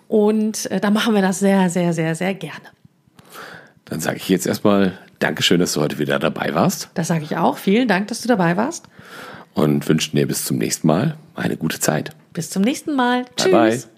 Und 0.09 0.71
äh, 0.71 0.81
dann 0.81 0.93
machen 0.93 1.15
wir 1.15 1.23
das 1.23 1.39
sehr, 1.39 1.69
sehr, 1.71 1.93
sehr, 1.93 2.15
sehr 2.15 2.35
gerne. 2.35 2.69
Dann 3.85 4.01
sage 4.01 4.17
ich 4.17 4.29
jetzt 4.29 4.47
erstmal 4.47 4.99
Dankeschön, 5.19 5.61
dass 5.61 5.73
du 5.73 5.81
heute 5.81 5.99
wieder 5.99 6.19
dabei 6.19 6.55
warst. 6.55 6.91
Das 6.95 7.09
sage 7.09 7.25
ich 7.25 7.37
auch. 7.37 7.57
Vielen 7.57 7.89
Dank, 7.89 8.09
dass 8.09 8.21
du 8.21 8.29
dabei 8.29 8.57
warst. 8.57 8.87
Und 9.55 9.89
wünschen 9.89 10.17
dir 10.17 10.27
bis 10.27 10.45
zum 10.45 10.59
nächsten 10.59 10.87
Mal 10.87 11.17
eine 11.35 11.57
gute 11.57 11.81
Zeit. 11.81 12.11
Bis 12.33 12.51
zum 12.51 12.63
nächsten 12.63 12.95
Mal. 12.95 13.23
Bye 13.23 13.33
Tschüss. 13.37 13.53
Bye. 13.87 13.96